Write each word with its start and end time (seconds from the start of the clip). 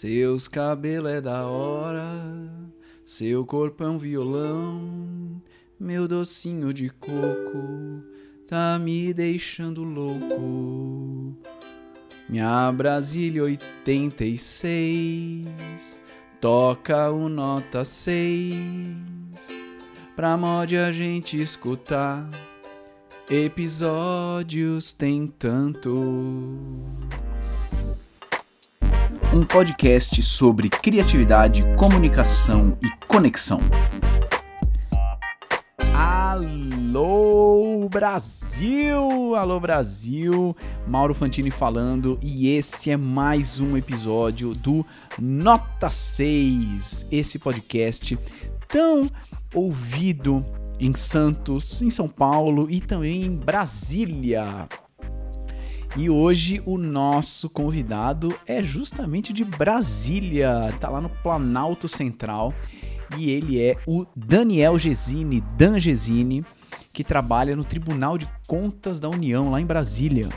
Seus 0.00 0.46
cabelos 0.46 1.10
é 1.10 1.20
da 1.20 1.44
hora, 1.44 2.06
seu 3.04 3.44
corpo 3.44 3.82
é 3.82 3.88
um 3.88 3.98
violão, 3.98 5.42
meu 5.76 6.06
docinho 6.06 6.72
de 6.72 6.88
coco 6.88 8.04
tá 8.46 8.78
me 8.78 9.12
deixando 9.12 9.82
louco. 9.82 11.36
Minha 12.28 12.70
Brasília 12.70 13.42
86 13.42 16.00
toca 16.40 17.10
o 17.10 17.28
nota 17.28 17.84
6 17.84 18.56
pra 20.14 20.36
mod 20.36 20.78
a 20.78 20.92
gente 20.92 21.42
escutar. 21.42 22.30
Episódios 23.28 24.92
tem 24.92 25.26
tanto. 25.26 26.86
Um 29.30 29.44
podcast 29.44 30.22
sobre 30.22 30.70
criatividade, 30.70 31.62
comunicação 31.76 32.78
e 32.82 32.88
conexão. 33.06 33.60
Alô 35.94 37.86
Brasil! 37.90 39.34
Alô 39.34 39.60
Brasil! 39.60 40.56
Mauro 40.86 41.12
Fantini 41.12 41.50
falando 41.50 42.18
e 42.22 42.48
esse 42.48 42.90
é 42.90 42.96
mais 42.96 43.60
um 43.60 43.76
episódio 43.76 44.54
do 44.54 44.84
Nota 45.18 45.90
6, 45.90 47.08
esse 47.12 47.38
podcast 47.38 48.18
tão 48.66 49.10
ouvido 49.52 50.42
em 50.80 50.94
Santos, 50.94 51.82
em 51.82 51.90
São 51.90 52.08
Paulo 52.08 52.70
e 52.70 52.80
também 52.80 53.24
em 53.24 53.36
Brasília. 53.36 54.66
E 55.96 56.08
hoje 56.08 56.62
o 56.64 56.76
nosso 56.78 57.48
convidado 57.48 58.32
é 58.46 58.62
justamente 58.62 59.32
de 59.32 59.44
Brasília, 59.44 60.72
tá 60.78 60.88
lá 60.88 61.00
no 61.00 61.08
Planalto 61.08 61.88
Central, 61.88 62.54
e 63.16 63.30
ele 63.30 63.60
é 63.60 63.74
o 63.86 64.06
Daniel 64.14 64.78
Gesine, 64.78 65.40
Dan 65.56 65.78
Gesine, 65.78 66.44
que 66.92 67.02
trabalha 67.02 67.56
no 67.56 67.64
Tribunal 67.64 68.18
de 68.18 68.28
Contas 68.46 69.00
da 69.00 69.08
União 69.08 69.50
lá 69.50 69.60
em 69.60 69.66
Brasília. 69.66 70.28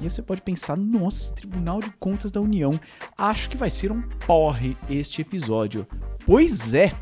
E 0.00 0.04
aí 0.04 0.10
você 0.10 0.22
pode 0.22 0.42
pensar, 0.42 0.76
nossa, 0.76 1.32
Tribunal 1.32 1.80
de 1.80 1.90
Contas 1.98 2.30
da 2.30 2.40
União, 2.40 2.78
acho 3.16 3.48
que 3.48 3.56
vai 3.56 3.70
ser 3.70 3.90
um 3.90 4.02
porre 4.26 4.76
este 4.90 5.22
episódio. 5.22 5.86
Pois 6.26 6.74
é, 6.74 6.92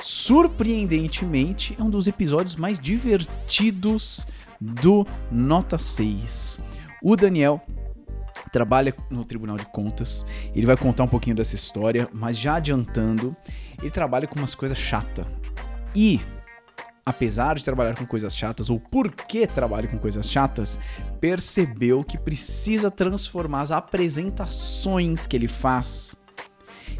surpreendentemente, 0.00 1.76
é 1.78 1.82
um 1.82 1.90
dos 1.90 2.06
episódios 2.06 2.54
mais 2.54 2.78
divertidos 2.78 4.26
do 4.60 5.06
Nota 5.30 5.78
6. 5.78 6.73
O 7.06 7.16
Daniel 7.16 7.60
trabalha 8.50 8.94
no 9.10 9.26
Tribunal 9.26 9.58
de 9.58 9.66
Contas, 9.66 10.24
ele 10.54 10.64
vai 10.64 10.74
contar 10.74 11.04
um 11.04 11.08
pouquinho 11.08 11.36
dessa 11.36 11.54
história, 11.54 12.08
mas 12.14 12.38
já 12.38 12.54
adiantando, 12.54 13.36
ele 13.78 13.90
trabalha 13.90 14.26
com 14.26 14.38
umas 14.38 14.54
coisas 14.54 14.78
chatas. 14.78 15.26
E, 15.94 16.18
apesar 17.04 17.56
de 17.56 17.64
trabalhar 17.64 17.94
com 17.94 18.06
coisas 18.06 18.34
chatas, 18.34 18.70
ou 18.70 18.80
porque 18.80 19.46
trabalha 19.46 19.86
com 19.86 19.98
coisas 19.98 20.30
chatas, 20.30 20.78
percebeu 21.20 22.02
que 22.02 22.16
precisa 22.16 22.90
transformar 22.90 23.60
as 23.60 23.70
apresentações 23.70 25.26
que 25.26 25.36
ele 25.36 25.46
faz 25.46 26.16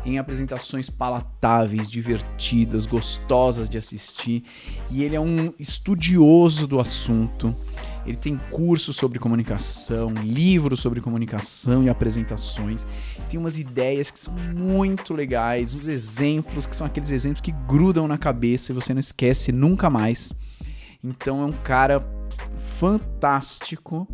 em 0.05 0.19
apresentações 0.19 0.91
palatáveis, 0.91 1.91
divertidas, 1.91 2.85
gostosas 2.85 3.71
de 3.71 3.79
assistir. 3.79 4.45
E 4.91 5.03
ele 5.03 5.17
é 5.17 5.21
um 5.21 5.55
estudioso 5.59 6.67
do 6.67 6.79
assunto. 6.79 7.57
Ele 8.07 8.17
tem 8.17 8.37
cursos 8.51 8.97
sobre 8.97 9.19
comunicação, 9.19 10.13
livros 10.13 10.81
sobre 10.81 11.01
comunicação 11.01 11.83
e 11.85 11.89
apresentações. 11.89 12.87
Tem 13.29 13.39
umas 13.39 13.59
ideias 13.59 14.11
que 14.11 14.19
são 14.19 14.35
muito 14.35 15.15
legais, 15.15 15.73
uns 15.73 15.87
exemplos 15.87 16.67
que 16.67 16.77
são 16.77 16.87
aqueles 16.87 17.11
exemplos 17.11 17.41
que 17.41 17.53
grudam 17.53 18.07
na 18.07 18.19
cabeça 18.19 18.73
e 18.73 18.75
você 18.75 18.93
não 18.93 19.01
esquece 19.01 19.53
nunca 19.53 19.89
mais. 19.89 20.33
Então 21.03 21.43
é 21.43 21.45
um 21.45 21.53
cara 21.53 22.07
fantástico 22.79 24.07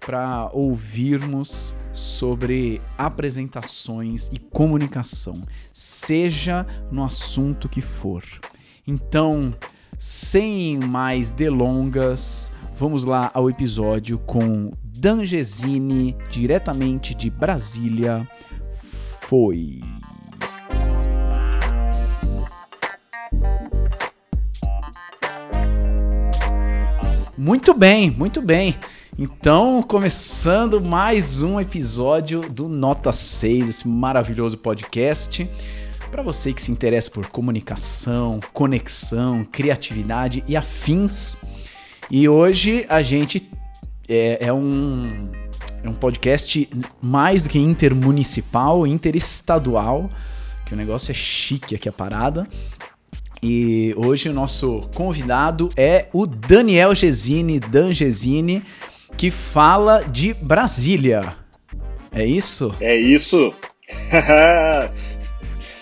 para 0.00 0.50
ouvirmos 0.52 1.74
sobre 1.92 2.80
apresentações 2.96 4.28
e 4.32 4.38
comunicação, 4.38 5.40
seja 5.72 6.64
no 6.92 7.02
assunto 7.02 7.68
que 7.68 7.80
for. 7.80 8.22
Então, 8.86 9.52
sem 9.98 10.78
mais 10.78 11.30
delongas, 11.30 12.52
vamos 12.78 13.04
lá 13.04 13.30
ao 13.32 13.48
episódio 13.48 14.18
com 14.18 14.70
Dangesine, 14.84 16.14
diretamente 16.30 17.14
de 17.14 17.30
Brasília. 17.30 18.28
Foi. 19.22 19.80
Muito 27.38 27.72
bem, 27.72 28.10
muito 28.10 28.42
bem. 28.42 28.76
Então, 29.18 29.82
começando 29.82 30.78
mais 30.78 31.40
um 31.40 31.58
episódio 31.58 32.42
do 32.42 32.68
Nota 32.68 33.12
6, 33.12 33.70
esse 33.70 33.88
maravilhoso 33.88 34.58
podcast. 34.58 35.48
Para 36.10 36.22
você 36.22 36.52
que 36.52 36.62
se 36.62 36.70
interessa 36.70 37.10
por 37.10 37.26
comunicação, 37.28 38.38
conexão, 38.52 39.44
criatividade 39.44 40.44
e 40.46 40.54
afins. 40.54 41.36
E 42.10 42.28
hoje 42.28 42.86
a 42.88 43.02
gente 43.02 43.50
é, 44.08 44.46
é 44.46 44.52
um, 44.52 45.28
é 45.82 45.88
um 45.88 45.94
podcast 45.94 46.68
mais 47.02 47.42
do 47.42 47.48
que 47.48 47.58
intermunicipal, 47.58 48.86
interestadual, 48.86 50.10
que 50.64 50.74
o 50.74 50.76
negócio 50.76 51.10
é 51.10 51.14
chique 51.14 51.74
aqui 51.74 51.88
a 51.88 51.92
parada. 51.92 52.46
E 53.42 53.94
hoje 53.96 54.28
o 54.28 54.32
nosso 54.32 54.88
convidado 54.94 55.70
é 55.76 56.06
o 56.12 56.26
Daniel 56.26 56.94
Gesine, 56.94 57.60
Dan 57.60 57.92
Gesine 57.92 58.62
que 59.16 59.30
fala 59.30 60.04
de 60.04 60.34
Brasília. 60.42 61.34
É 62.12 62.24
isso? 62.24 62.74
É 62.80 62.96
isso. 62.96 63.54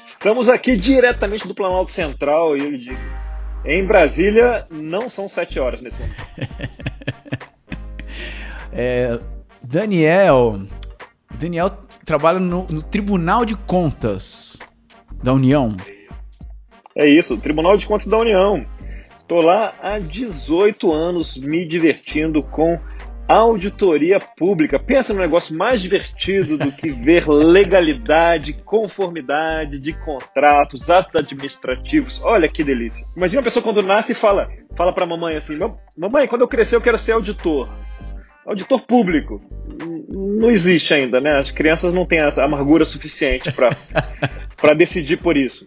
Estamos 0.07 0.49
aqui 0.49 0.77
diretamente 0.77 1.47
do 1.47 1.55
Planalto 1.55 1.91
Central 1.91 2.57
e 2.57 2.61
eu 2.61 2.79
digo, 2.79 2.97
em 3.65 3.85
Brasília 3.85 4.65
não 4.71 5.09
são 5.09 5.29
sete 5.29 5.59
horas 5.59 5.81
nesse 5.81 5.99
momento. 6.01 6.17
é, 8.73 9.19
Daniel, 9.63 10.61
Daniel 11.39 11.71
trabalha 12.05 12.39
no, 12.39 12.67
no 12.69 12.83
Tribunal 12.83 13.45
de 13.45 13.57
Contas 13.57 14.59
da 15.23 15.33
União. 15.33 15.77
É 16.95 17.09
isso, 17.09 17.37
Tribunal 17.39 17.77
de 17.77 17.87
Contas 17.87 18.07
da 18.07 18.19
União. 18.19 18.65
Estou 19.19 19.41
lá 19.41 19.71
há 19.83 19.99
18 19.99 20.93
anos 20.93 21.37
me 21.39 21.67
divertindo 21.67 22.41
com 22.41 22.79
Auditoria 23.27 24.19
pública. 24.19 24.79
Pensa 24.79 25.15
no 25.15 25.21
negócio 25.21 25.57
mais 25.57 25.81
divertido 25.81 26.59
do 26.59 26.71
que 26.71 26.91
ver 26.91 27.27
legalidade, 27.27 28.53
conformidade 28.65 29.79
de 29.79 29.93
contratos, 29.95 30.91
atos 30.91 31.17
administrativos. 31.17 32.21
Olha 32.23 32.49
que 32.49 32.63
delícia. 32.63 33.05
Imagina 33.17 33.41
uma 33.41 33.45
pessoa 33.45 33.63
quando 33.63 33.83
nasce 33.83 34.13
e 34.13 34.15
fala, 34.15 34.49
fala 34.77 34.93
para 34.93 35.05
a 35.05 35.09
mamãe 35.09 35.37
assim: 35.37 35.59
"Mamãe, 35.97 36.29
quando 36.29 36.43
eu 36.43 36.49
crescer 36.49 36.77
eu 36.77 36.83
quero 36.83 36.99
ser 36.99 37.13
auditor". 37.13 37.69
Auditor 38.47 38.83
público. 38.83 39.41
Não 40.11 40.51
existe 40.51 40.93
ainda, 40.93 41.19
né? 41.19 41.39
As 41.39 41.51
crianças 41.51 41.95
não 41.95 42.05
têm 42.05 42.21
a 42.21 42.45
amargura 42.45 42.85
suficiente 42.85 43.51
para 43.53 44.75
decidir 44.75 45.17
por 45.17 45.35
isso. 45.35 45.65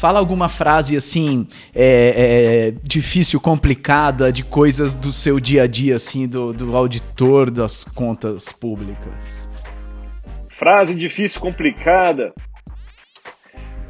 Fala 0.00 0.18
alguma 0.18 0.48
frase 0.48 0.96
assim, 0.96 1.46
é, 1.74 2.70
é, 2.72 2.74
difícil, 2.82 3.38
complicada, 3.38 4.32
de 4.32 4.42
coisas 4.42 4.94
do 4.94 5.12
seu 5.12 5.38
dia 5.38 5.64
a 5.64 5.66
dia, 5.66 5.96
assim, 5.96 6.26
do, 6.26 6.54
do 6.54 6.74
auditor 6.74 7.50
das 7.50 7.84
contas 7.84 8.50
públicas. 8.50 9.46
Frase 10.48 10.94
difícil, 10.94 11.38
complicada. 11.38 12.32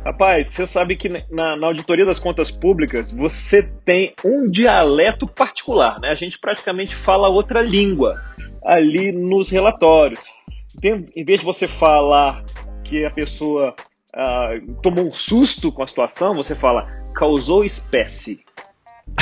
Rapaz, 0.04 0.52
você 0.52 0.66
sabe 0.66 0.96
que 0.96 1.08
na, 1.08 1.56
na, 1.56 1.68
auditoria 1.68 2.04
das 2.04 2.18
contas 2.18 2.50
públicas 2.50 3.12
você 3.12 3.62
tem 3.62 4.12
um 4.24 4.46
dialeto 4.46 5.28
particular, 5.28 5.94
né? 6.02 6.08
A 6.08 6.14
gente 6.14 6.40
praticamente 6.40 6.92
fala 6.92 7.28
outra 7.28 7.62
língua 7.62 8.16
ali 8.64 9.12
nos 9.12 9.48
relatórios. 9.48 10.24
Tem, 10.80 11.06
em 11.14 11.24
vez 11.24 11.38
de 11.38 11.46
você 11.46 11.68
falar 11.68 12.44
que 12.82 13.04
a 13.04 13.10
pessoa 13.12 13.76
uh, 14.14 14.74
tomou 14.82 15.08
um 15.08 15.14
susto 15.14 15.72
com 15.72 15.82
a 15.82 15.86
situação, 15.86 16.34
você 16.34 16.54
fala 16.54 16.86
causou 17.14 17.64
espécie. 17.64 18.40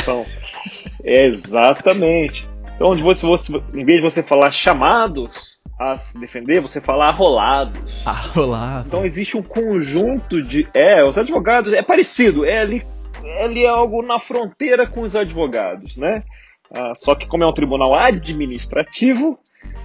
Então, 0.01 0.25
exatamente. 1.03 2.47
Então, 2.75 2.93
onde 2.93 3.03
você, 3.03 3.27
você, 3.27 3.53
em 3.75 3.85
vez 3.85 4.01
de 4.01 4.03
você 4.03 4.23
falar 4.23 4.51
chamados 4.51 5.59
a 5.79 5.97
se 5.97 6.19
defender, 6.19 6.61
você 6.61 6.81
fala 6.81 7.07
arrolados. 7.07 8.07
Arrolados. 8.07 8.87
Então 8.87 9.05
existe 9.05 9.37
um 9.37 9.43
conjunto 9.43 10.43
de. 10.43 10.69
É, 10.75 11.05
os 11.05 11.17
advogados. 11.17 11.73
É 11.73 11.83
parecido, 11.83 12.45
é 12.45 12.59
ali, 12.59 12.83
é 13.25 13.45
ali 13.45 13.67
algo 13.67 14.03
na 14.03 14.19
fronteira 14.19 14.89
com 14.89 15.03
os 15.03 15.15
advogados, 15.15 15.97
né? 15.97 16.23
Uh, 16.71 16.95
só 16.95 17.15
que 17.15 17.27
como 17.27 17.45
é 17.45 17.47
um 17.47 17.53
tribunal 17.53 17.95
administrativo, 17.95 19.39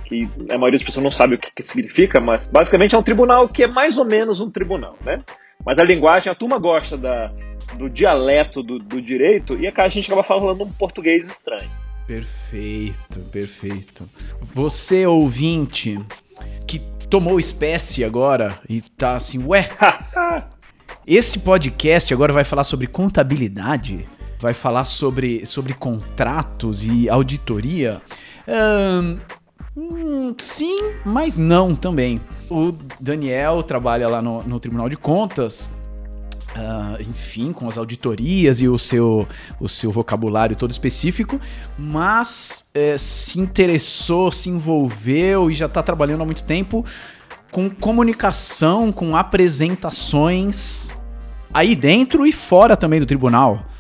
que 0.06 0.30
a 0.50 0.58
maioria 0.58 0.80
das 0.80 0.84
pessoas 0.84 1.04
não 1.04 1.12
sabe 1.12 1.36
o 1.36 1.38
que, 1.38 1.50
que 1.56 1.64
significa, 1.64 2.20
mas 2.20 2.48
basicamente 2.48 2.94
é 2.94 2.98
um 2.98 3.04
tribunal 3.04 3.48
que 3.48 3.64
é 3.64 3.68
mais 3.68 3.98
ou 3.98 4.06
menos 4.06 4.40
um 4.40 4.50
tribunal, 4.50 4.98
né? 5.04 5.22
Mas 5.66 5.80
a 5.80 5.84
linguagem, 5.84 6.32
a 6.32 6.36
turma 6.36 6.58
gosta 6.60 6.98
da, 6.98 7.32
do 7.76 7.90
dialeto 7.90 8.62
do, 8.62 8.80
do 8.80 9.02
direito 9.02 9.58
e 9.58 9.68
a 9.68 9.90
gente 9.90 10.06
acaba 10.08 10.24
falando 10.24 10.64
um 10.64 10.72
português 10.72 11.30
estranho. 11.30 11.70
Perfeito, 12.06 13.20
perfeito. 13.32 14.10
Você, 14.54 15.06
ouvinte, 15.06 15.98
que 16.68 16.80
tomou 17.10 17.40
espécie 17.40 18.04
agora 18.04 18.60
e 18.68 18.82
tá 18.82 19.16
assim, 19.16 19.42
ué, 19.46 19.70
esse 21.08 21.40
podcast 21.40 22.14
agora 22.14 22.34
vai 22.34 22.44
falar 22.44 22.66
sobre 22.66 22.88
contabilidade? 22.88 24.06
Vai 24.44 24.54
falar 24.54 24.84
sobre, 24.84 25.46
sobre 25.46 25.74
contratos 25.74 26.84
e 26.84 27.08
auditoria? 27.08 28.02
Hum, 28.46 30.36
sim, 30.38 30.92
mas 31.06 31.38
não 31.38 31.74
também. 31.74 32.20
O 32.50 32.74
Daniel 33.00 33.64
trabalha 33.64 34.06
lá 34.10 34.22
no, 34.22 34.44
no 34.44 34.60
Tribunal 34.60 34.90
de 34.90 34.98
Contas 34.98 35.72
Uh, 36.54 37.02
enfim, 37.02 37.52
com 37.52 37.68
as 37.68 37.80
auditorias 37.80 38.62
e 38.62 38.68
o 38.68 38.78
seu, 38.78 39.28
o 39.60 39.68
seu 39.68 39.92
vocabulário 39.92 40.56
todo 40.56 40.70
específico, 40.70 41.42
mas 41.80 42.70
é, 42.76 42.96
se 42.96 43.40
interessou, 43.40 44.32
se 44.32 44.52
envolveu 44.52 45.50
e 45.50 45.56
já 45.56 45.66
está 45.66 45.82
trabalhando 45.82 46.22
há 46.22 46.26
muito 46.26 46.44
tempo 46.44 46.86
com 47.50 47.72
comunicação, 47.72 48.92
com 48.92 49.16
apresentações 49.16 50.96
aí 51.52 51.76
dentro 51.76 52.24
e 52.24 52.32
fora 52.32 52.78
também 52.78 53.00
do 53.00 53.08
tribunal. 53.08 53.73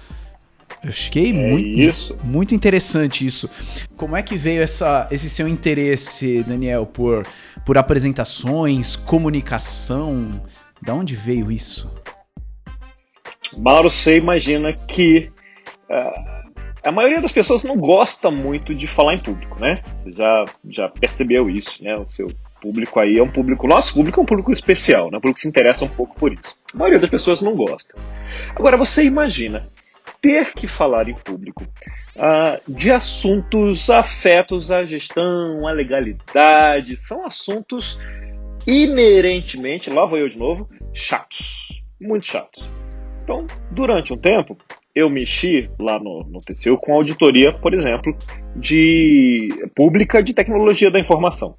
Eu 0.83 0.89
achei 0.89 1.29
é 1.29 1.33
muito, 1.33 1.79
isso. 1.79 2.17
muito 2.23 2.53
interessante 2.53 3.25
isso. 3.25 3.49
Como 3.95 4.17
é 4.17 4.21
que 4.21 4.35
veio 4.35 4.61
essa, 4.61 5.07
esse 5.09 5.29
seu 5.29 5.47
interesse, 5.47 6.43
Daniel, 6.43 6.85
por, 6.85 7.25
por 7.65 7.77
apresentações, 7.77 8.97
comunicação? 8.97 10.41
Da 10.81 10.93
onde 10.93 11.15
veio 11.15 11.49
isso? 11.49 11.89
Mauro, 13.59 13.89
você 13.89 14.17
imagina 14.17 14.73
que 14.73 15.29
uh, 15.89 16.43
a 16.83 16.91
maioria 16.91 17.21
das 17.21 17.31
pessoas 17.31 17.63
não 17.63 17.75
gosta 17.75 18.29
muito 18.29 18.75
de 18.75 18.85
falar 18.85 19.13
em 19.13 19.19
público, 19.19 19.57
né? 19.59 19.81
Você 20.03 20.11
já, 20.11 20.45
já 20.69 20.89
percebeu 20.89 21.49
isso, 21.49 21.81
né? 21.81 21.95
O 21.95 22.05
seu 22.05 22.27
público 22.61 22.99
aí 22.99 23.17
é 23.17 23.23
um 23.23 23.29
público, 23.29 23.67
nosso 23.67 23.93
público 23.93 24.19
é 24.19 24.23
um 24.23 24.25
público 24.25 24.51
especial, 24.51 25.09
né? 25.09 25.17
Um 25.17 25.21
público 25.21 25.35
que 25.35 25.41
se 25.41 25.47
interessa 25.47 25.85
um 25.85 25.89
pouco 25.89 26.13
por 26.15 26.33
isso. 26.33 26.57
A 26.73 26.77
maioria 26.77 26.99
das 26.99 27.09
pessoas 27.09 27.39
não 27.39 27.55
gosta. 27.55 27.95
Agora, 28.53 28.75
você 28.75 29.05
imagina 29.05 29.69
ter 30.23 30.53
que 30.53 30.69
falar 30.69 31.09
em 31.09 31.15
público 31.15 31.65
uh, 32.15 32.71
de 32.71 32.89
assuntos 32.89 33.89
afetos 33.89 34.71
à 34.71 34.85
gestão, 34.85 35.67
à 35.67 35.73
legalidade, 35.73 36.95
são 36.95 37.27
assuntos 37.27 37.99
inerentemente, 38.65 39.89
lá 39.89 40.05
vou 40.05 40.17
eu 40.17 40.29
de 40.29 40.37
novo, 40.37 40.69
chatos, 40.93 41.67
muito 42.01 42.25
chatos. 42.25 42.65
Então, 43.21 43.45
durante 43.69 44.13
um 44.13 44.17
tempo, 44.17 44.57
eu 44.95 45.09
mexi 45.09 45.69
lá 45.77 45.99
no, 45.99 46.19
no 46.23 46.39
TCU 46.39 46.77
com 46.77 46.93
auditoria, 46.93 47.51
por 47.51 47.73
exemplo, 47.73 48.15
de 48.55 49.49
pública 49.75 50.23
de 50.23 50.33
tecnologia 50.33 50.89
da 50.89 50.99
informação. 50.99 51.57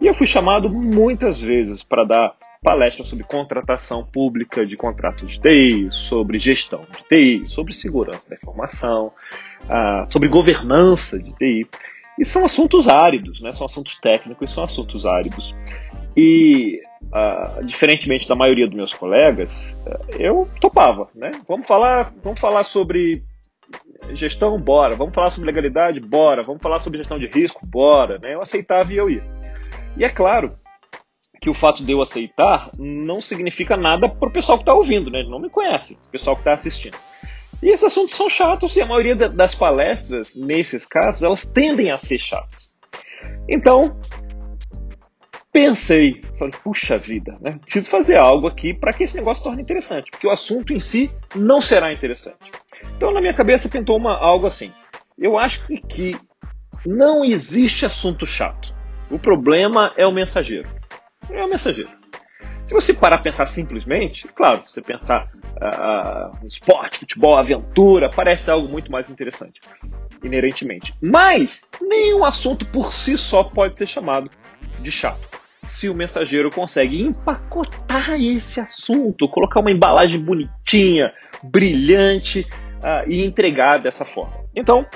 E 0.00 0.06
eu 0.06 0.14
fui 0.14 0.26
chamado 0.28 0.68
muitas 0.68 1.40
vezes 1.40 1.82
para 1.82 2.04
dar 2.04 2.34
palestras 2.66 3.06
sobre 3.06 3.24
contratação 3.24 4.04
pública 4.04 4.66
de 4.66 4.76
contratos 4.76 5.30
de 5.30 5.40
TI, 5.40 5.88
sobre 5.88 6.36
gestão 6.40 6.80
de 6.80 7.04
TI, 7.04 7.48
sobre 7.48 7.72
segurança 7.72 8.28
da 8.28 8.34
informação, 8.34 9.12
uh, 9.66 10.10
sobre 10.10 10.28
governança 10.28 11.16
de 11.16 11.32
TI. 11.36 11.68
E 12.18 12.24
são 12.24 12.44
assuntos 12.44 12.88
áridos, 12.88 13.40
né? 13.40 13.52
são 13.52 13.66
assuntos 13.66 13.96
técnicos, 14.00 14.50
são 14.50 14.64
assuntos 14.64 15.06
áridos. 15.06 15.54
E, 16.16 16.80
uh, 17.04 17.64
diferentemente 17.64 18.28
da 18.28 18.34
maioria 18.34 18.66
dos 18.66 18.74
meus 18.74 18.92
colegas, 18.92 19.78
uh, 19.86 20.16
eu 20.18 20.42
topava, 20.60 21.08
né? 21.14 21.30
Vamos 21.46 21.68
falar, 21.68 22.12
vamos 22.20 22.40
falar 22.40 22.64
sobre 22.64 23.22
gestão, 24.12 24.58
bora. 24.58 24.96
Vamos 24.96 25.14
falar 25.14 25.30
sobre 25.30 25.46
legalidade, 25.46 26.00
bora. 26.00 26.42
Vamos 26.42 26.60
falar 26.60 26.80
sobre 26.80 26.98
gestão 26.98 27.16
de 27.16 27.28
risco, 27.28 27.64
bora. 27.64 28.18
Né? 28.18 28.34
Eu 28.34 28.42
aceitava 28.42 28.92
e 28.92 28.96
eu 28.96 29.08
ia. 29.08 29.24
E 29.96 30.04
é 30.04 30.08
claro 30.08 30.50
que 31.40 31.50
o 31.50 31.54
fato 31.54 31.84
de 31.84 31.92
eu 31.92 32.00
aceitar 32.00 32.70
não 32.78 33.20
significa 33.20 33.76
nada 33.76 34.08
para 34.08 34.28
o 34.28 34.32
pessoal 34.32 34.58
que 34.58 34.62
está 34.62 34.74
ouvindo, 34.74 35.10
né? 35.10 35.22
Não 35.28 35.38
me 35.38 35.50
conhece, 35.50 35.98
o 36.06 36.10
pessoal 36.10 36.36
que 36.36 36.40
está 36.40 36.52
assistindo. 36.52 36.96
E 37.62 37.70
esses 37.70 37.84
assuntos 37.84 38.14
são 38.14 38.28
chatos 38.28 38.76
e 38.76 38.82
a 38.82 38.86
maioria 38.86 39.14
das 39.14 39.54
palestras, 39.54 40.34
nesses 40.34 40.84
casos, 40.86 41.22
elas 41.22 41.44
tendem 41.44 41.90
a 41.90 41.96
ser 41.96 42.18
chatas. 42.18 42.74
Então, 43.48 43.98
pensei, 45.52 46.22
falei, 46.38 46.52
puxa 46.62 46.98
vida, 46.98 47.38
né? 47.40 47.58
Preciso 47.62 47.88
fazer 47.88 48.18
algo 48.18 48.46
aqui 48.46 48.74
para 48.74 48.92
que 48.92 49.04
esse 49.04 49.16
negócio 49.16 49.42
torne 49.42 49.62
interessante, 49.62 50.10
porque 50.10 50.26
o 50.26 50.30
assunto 50.30 50.72
em 50.72 50.78
si 50.78 51.10
não 51.34 51.60
será 51.60 51.92
interessante. 51.92 52.52
Então, 52.96 53.10
na 53.10 53.20
minha 53.20 53.34
cabeça, 53.34 53.68
pintou 53.68 53.96
uma, 53.96 54.18
algo 54.18 54.46
assim. 54.46 54.70
Eu 55.18 55.38
acho 55.38 55.66
que, 55.66 55.78
que 55.78 56.16
não 56.84 57.24
existe 57.24 57.86
assunto 57.86 58.26
chato. 58.26 58.74
O 59.10 59.18
problema 59.18 59.92
é 59.96 60.06
o 60.06 60.12
mensageiro. 60.12 60.68
É 61.30 61.44
o 61.44 61.48
mensageiro. 61.48 61.90
Se 62.64 62.74
você 62.74 62.92
parar 62.92 63.16
a 63.16 63.20
pensar 63.20 63.46
simplesmente, 63.46 64.26
claro, 64.34 64.60
se 64.62 64.72
você 64.72 64.82
pensar 64.82 65.30
uh, 65.56 66.46
esporte, 66.46 66.98
futebol, 66.98 67.38
aventura, 67.38 68.10
parece 68.10 68.50
algo 68.50 68.68
muito 68.68 68.90
mais 68.90 69.08
interessante, 69.08 69.60
inerentemente. 70.24 70.92
Mas 71.00 71.62
nenhum 71.80 72.24
assunto 72.24 72.66
por 72.66 72.92
si 72.92 73.16
só 73.16 73.44
pode 73.44 73.78
ser 73.78 73.86
chamado 73.86 74.28
de 74.80 74.90
chato 74.90 75.36
se 75.66 75.88
o 75.88 75.94
mensageiro 75.94 76.50
consegue 76.50 77.02
empacotar 77.02 78.14
esse 78.20 78.60
assunto, 78.60 79.28
colocar 79.28 79.60
uma 79.60 79.70
embalagem 79.70 80.20
bonitinha, 80.20 81.12
brilhante 81.42 82.40
uh, 82.40 83.08
e 83.08 83.24
entregar 83.24 83.78
dessa 83.78 84.04
forma. 84.04 84.44
Então, 84.54 84.86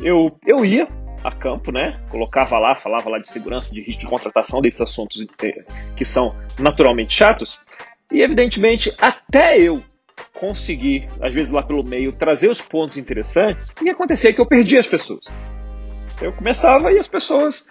eu, 0.00 0.28
eu 0.46 0.64
ia 0.64 0.86
a 1.24 1.30
campo, 1.30 1.70
né? 1.70 2.00
Colocava 2.10 2.58
lá, 2.58 2.74
falava 2.74 3.08
lá 3.10 3.18
de 3.18 3.28
segurança, 3.28 3.72
de 3.72 3.82
risco 3.82 4.00
de 4.00 4.06
contratação, 4.06 4.60
desses 4.60 4.80
assuntos 4.80 5.24
que 5.96 6.04
são 6.04 6.34
naturalmente 6.58 7.14
chatos. 7.14 7.58
E 8.12 8.22
evidentemente, 8.22 8.94
até 9.00 9.58
eu 9.58 9.82
conseguir, 10.34 11.08
às 11.20 11.32
vezes 11.32 11.50
lá 11.50 11.62
pelo 11.62 11.82
meio, 11.82 12.12
trazer 12.12 12.50
os 12.50 12.60
pontos 12.60 12.96
interessantes, 12.96 13.72
e 13.82 13.88
acontecia 13.88 14.32
que 14.32 14.40
eu 14.40 14.46
perdia 14.46 14.80
as 14.80 14.86
pessoas. 14.86 15.24
Eu 16.20 16.32
começava 16.32 16.92
e 16.92 16.98
as 16.98 17.08
pessoas 17.08 17.66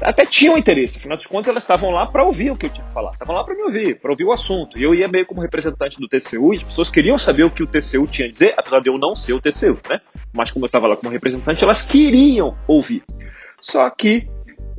até 0.00 0.24
tinham 0.24 0.56
interesse, 0.56 0.98
afinal 0.98 1.16
de 1.16 1.26
contas 1.28 1.48
elas 1.48 1.62
estavam 1.62 1.90
lá 1.90 2.06
para 2.06 2.24
ouvir 2.24 2.50
o 2.50 2.56
que 2.56 2.66
eu 2.66 2.70
tinha 2.70 2.86
que 2.86 2.92
falar, 2.92 3.12
estavam 3.12 3.34
lá 3.36 3.44
para 3.44 3.54
me 3.54 3.62
ouvir, 3.62 4.00
para 4.00 4.10
ouvir 4.10 4.24
o 4.24 4.32
assunto. 4.32 4.78
E 4.78 4.82
eu 4.82 4.94
ia 4.94 5.08
meio 5.08 5.26
como 5.26 5.40
representante 5.40 5.98
do 5.98 6.08
TCU, 6.08 6.54
e 6.54 6.58
as 6.58 6.62
pessoas 6.62 6.90
queriam 6.90 7.18
saber 7.18 7.44
o 7.44 7.50
que 7.50 7.62
o 7.62 7.66
TCU 7.66 8.06
tinha 8.06 8.28
a 8.28 8.30
dizer, 8.30 8.54
apesar 8.56 8.80
de 8.80 8.90
eu 8.90 8.94
não 8.94 9.14
ser 9.14 9.32
o 9.32 9.40
TCU, 9.40 9.78
né? 9.88 10.00
Mas 10.32 10.50
como 10.50 10.64
eu 10.64 10.68
estava 10.68 10.86
lá 10.86 10.96
como 10.96 11.10
representante, 11.10 11.64
elas 11.64 11.82
queriam 11.82 12.56
ouvir. 12.66 13.02
Só 13.60 13.88
que 13.90 14.28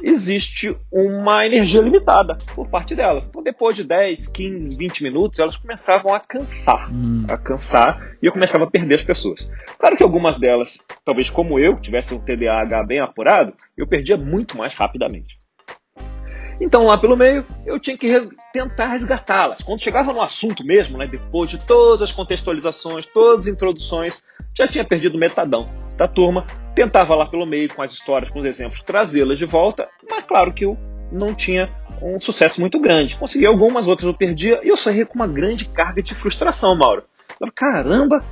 existe 0.01 0.75
uma 0.91 1.45
energia 1.45 1.81
limitada 1.81 2.37
por 2.55 2.67
parte 2.67 2.95
delas. 2.95 3.27
Então, 3.27 3.43
depois 3.43 3.75
de 3.75 3.83
10, 3.83 4.27
15, 4.27 4.75
20 4.75 5.03
minutos, 5.03 5.39
elas 5.39 5.57
começavam 5.57 6.13
a 6.13 6.19
cansar. 6.19 6.91
Hum. 6.91 7.25
A 7.29 7.37
cansar 7.37 7.97
e 8.21 8.25
eu 8.25 8.31
começava 8.31 8.63
a 8.63 8.69
perder 8.69 8.95
as 8.95 9.03
pessoas. 9.03 9.49
Claro 9.77 9.95
que 9.95 10.03
algumas 10.03 10.37
delas, 10.37 10.79
talvez 11.05 11.29
como 11.29 11.59
eu, 11.59 11.79
tivessem 11.79 12.17
um 12.17 12.21
TDAH 12.21 12.83
bem 12.83 12.99
apurado, 12.99 13.53
eu 13.77 13.87
perdia 13.87 14.17
muito 14.17 14.57
mais 14.57 14.73
rapidamente. 14.73 15.37
Então, 16.61 16.83
lá 16.85 16.97
pelo 16.97 17.15
meio, 17.15 17.43
eu 17.65 17.79
tinha 17.79 17.97
que 17.97 18.07
res 18.07 18.27
tentar 18.51 18.87
resgatá-las. 18.87 19.61
Quando 19.61 19.81
chegava 19.81 20.11
no 20.11 20.21
assunto 20.21 20.65
mesmo, 20.65 20.97
né, 20.97 21.07
depois 21.07 21.49
de 21.49 21.57
todas 21.65 22.01
as 22.01 22.11
contextualizações, 22.11 23.05
todas 23.05 23.41
as 23.41 23.47
introduções, 23.47 24.21
já 24.57 24.67
tinha 24.67 24.83
perdido 24.83 25.17
metadão 25.17 25.69
da 25.99 26.07
turma, 26.07 26.45
tentava 26.73 27.13
lá 27.13 27.25
pelo 27.25 27.45
meio, 27.45 27.71
com 27.73 27.83
as 27.83 27.91
histórias, 27.91 28.31
com 28.31 28.39
os 28.39 28.45
exemplos, 28.45 28.81
trazê-las 28.81 29.37
de 29.37 29.45
volta, 29.45 29.87
mas 30.09 30.23
claro 30.25 30.53
que 30.53 30.63
eu 30.63 30.77
não 31.11 31.35
tinha 31.35 31.69
um 32.01 32.19
sucesso 32.19 32.61
muito 32.61 32.79
grande. 32.79 33.17
Consegui 33.17 33.45
algumas, 33.45 33.85
outras 33.85 34.07
eu 34.07 34.13
perdia, 34.13 34.61
e 34.63 34.69
eu 34.69 34.77
saí 34.77 35.05
com 35.05 35.15
uma 35.15 35.27
grande 35.27 35.67
carga 35.67 36.01
de 36.01 36.15
frustração, 36.15 36.73
Mauro. 36.75 37.03
Caramba, 37.53 38.23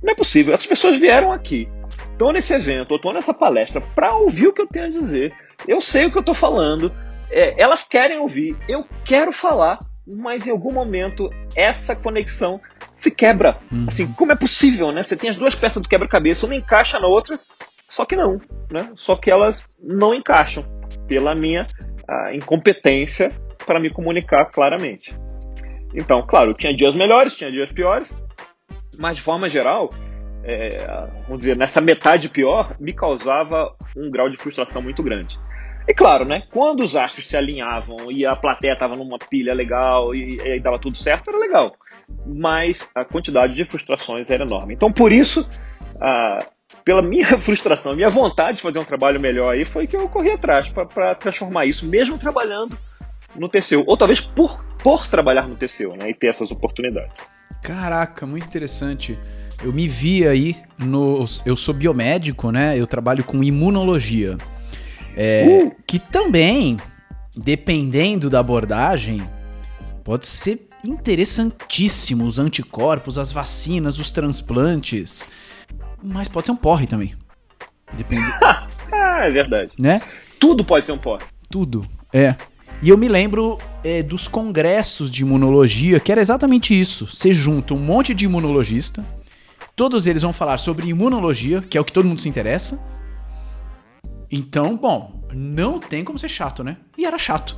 não 0.00 0.12
é 0.12 0.14
possível. 0.14 0.54
Essas 0.54 0.66
pessoas 0.66 0.98
vieram 0.98 1.32
aqui, 1.32 1.68
estão 2.12 2.32
nesse 2.32 2.54
evento, 2.54 2.92
ou 2.92 2.96
estão 2.96 3.12
nessa 3.12 3.34
palestra, 3.34 3.80
para 3.80 4.16
ouvir 4.16 4.46
o 4.46 4.52
que 4.52 4.62
eu 4.62 4.68
tenho 4.68 4.86
a 4.86 4.90
dizer. 4.90 5.34
Eu 5.66 5.80
sei 5.80 6.06
o 6.06 6.12
que 6.12 6.16
eu 6.16 6.20
estou 6.20 6.34
falando, 6.34 6.92
é, 7.32 7.60
elas 7.60 7.82
querem 7.82 8.20
ouvir, 8.20 8.56
eu 8.68 8.84
quero 9.04 9.32
falar, 9.32 9.78
mas 10.06 10.46
em 10.46 10.50
algum 10.50 10.72
momento 10.72 11.30
essa 11.54 11.94
conexão 11.94 12.60
se 12.94 13.14
quebra. 13.14 13.58
Uhum. 13.70 13.86
Assim, 13.88 14.12
como 14.12 14.32
é 14.32 14.36
possível, 14.36 14.92
né? 14.92 15.02
Você 15.02 15.16
tem 15.16 15.30
as 15.30 15.36
duas 15.36 15.54
peças 15.54 15.82
do 15.82 15.88
quebra-cabeça, 15.88 16.46
uma 16.46 16.54
encaixa 16.54 16.98
na 16.98 17.06
outra, 17.06 17.38
só 17.88 18.04
que 18.04 18.16
não, 18.16 18.40
né? 18.70 18.90
Só 18.96 19.16
que 19.16 19.30
elas 19.30 19.64
não 19.82 20.14
encaixam 20.14 20.64
pela 21.06 21.34
minha 21.34 21.66
uh, 22.08 22.34
incompetência 22.34 23.32
para 23.66 23.80
me 23.80 23.90
comunicar 23.90 24.46
claramente. 24.46 25.10
Então, 25.94 26.24
claro, 26.26 26.54
tinha 26.54 26.74
dias 26.74 26.94
melhores, 26.94 27.34
tinha 27.34 27.50
dias 27.50 27.70
piores, 27.70 28.12
mas 28.98 29.16
de 29.16 29.22
forma 29.22 29.48
geral, 29.48 29.88
é, 30.44 30.68
vamos 31.24 31.40
dizer, 31.40 31.56
nessa 31.56 31.80
metade 31.80 32.28
pior, 32.28 32.76
me 32.78 32.92
causava 32.92 33.74
um 33.96 34.08
grau 34.08 34.28
de 34.28 34.36
frustração 34.36 34.80
muito 34.80 35.02
grande. 35.02 35.38
E 35.88 35.94
claro, 35.94 36.24
né? 36.24 36.42
Quando 36.50 36.82
os 36.82 36.94
astros 36.94 37.28
se 37.28 37.36
alinhavam 37.36 38.10
e 38.10 38.24
a 38.24 38.36
plateia 38.36 38.74
estava 38.74 38.94
numa 38.94 39.18
pilha 39.18 39.54
legal 39.54 40.14
e, 40.14 40.38
e 40.40 40.60
dava 40.60 40.78
tudo 40.78 40.96
certo, 40.96 41.30
era 41.30 41.38
legal. 41.38 41.74
Mas 42.26 42.88
a 42.94 43.04
quantidade 43.04 43.54
de 43.54 43.64
frustrações 43.64 44.30
era 44.30 44.44
enorme. 44.44 44.74
Então, 44.74 44.92
por 44.92 45.10
isso, 45.10 45.46
pela 46.84 47.02
minha 47.02 47.26
frustração, 47.38 47.94
minha 47.94 48.10
vontade 48.10 48.56
de 48.56 48.62
fazer 48.62 48.78
um 48.78 48.84
trabalho 48.84 49.20
melhor 49.20 49.54
aí, 49.54 49.64
foi 49.64 49.86
que 49.86 49.96
eu 49.96 50.08
corri 50.08 50.30
atrás 50.30 50.68
para 50.68 51.14
transformar 51.14 51.66
isso, 51.66 51.86
mesmo 51.86 52.18
trabalhando 52.18 52.78
no 53.36 53.48
TCU. 53.48 53.84
Ou 53.86 53.96
talvez 53.96 54.20
por, 54.20 54.64
por 54.82 55.06
trabalhar 55.06 55.46
no 55.46 55.56
TCU, 55.56 55.96
né? 55.96 56.10
E 56.10 56.14
ter 56.14 56.28
essas 56.28 56.50
oportunidades. 56.50 57.28
Caraca, 57.62 58.26
muito 58.26 58.46
interessante. 58.46 59.18
Eu 59.62 59.72
me 59.72 59.86
vi 59.86 60.26
aí 60.26 60.56
no. 60.78 61.24
Eu 61.44 61.54
sou 61.54 61.74
biomédico, 61.74 62.50
né? 62.50 62.78
Eu 62.78 62.86
trabalho 62.86 63.22
com 63.22 63.42
imunologia. 63.42 64.38
É, 65.16 65.64
uh! 65.64 65.76
Que 65.86 65.98
também, 65.98 66.76
dependendo 67.36 68.30
da 68.30 68.40
abordagem, 68.40 69.22
pode 70.04 70.26
ser 70.26 70.66
interessantíssimo 70.84 72.24
os 72.24 72.38
anticorpos, 72.38 73.18
as 73.18 73.32
vacinas, 73.32 73.98
os 73.98 74.10
transplantes. 74.10 75.28
Mas 76.02 76.28
pode 76.28 76.46
ser 76.46 76.52
um 76.52 76.56
porre 76.56 76.86
também. 76.86 77.14
Depende. 77.96 78.24
é 78.92 79.30
verdade. 79.30 79.72
Né? 79.78 80.00
Tudo 80.38 80.64
pode 80.64 80.86
ser 80.86 80.92
um 80.92 80.98
porre. 80.98 81.24
Tudo, 81.50 81.86
é. 82.12 82.34
E 82.82 82.88
eu 82.88 82.96
me 82.96 83.08
lembro 83.08 83.58
é, 83.84 84.02
dos 84.02 84.26
congressos 84.26 85.10
de 85.10 85.22
imunologia, 85.22 86.00
que 86.00 86.10
era 86.10 86.20
exatamente 86.20 86.78
isso. 86.78 87.06
Você 87.06 87.32
junta 87.32 87.74
um 87.74 87.78
monte 87.78 88.14
de 88.14 88.24
imunologista, 88.24 89.04
todos 89.76 90.06
eles 90.06 90.22
vão 90.22 90.32
falar 90.32 90.56
sobre 90.56 90.88
imunologia, 90.88 91.60
que 91.60 91.76
é 91.76 91.80
o 91.80 91.84
que 91.84 91.92
todo 91.92 92.08
mundo 92.08 92.20
se 92.20 92.28
interessa. 92.28 92.82
Então, 94.30 94.76
bom, 94.76 95.22
não 95.32 95.80
tem 95.80 96.04
como 96.04 96.18
ser 96.18 96.28
chato, 96.28 96.62
né? 96.62 96.76
E 96.96 97.04
era 97.04 97.18
chato. 97.18 97.56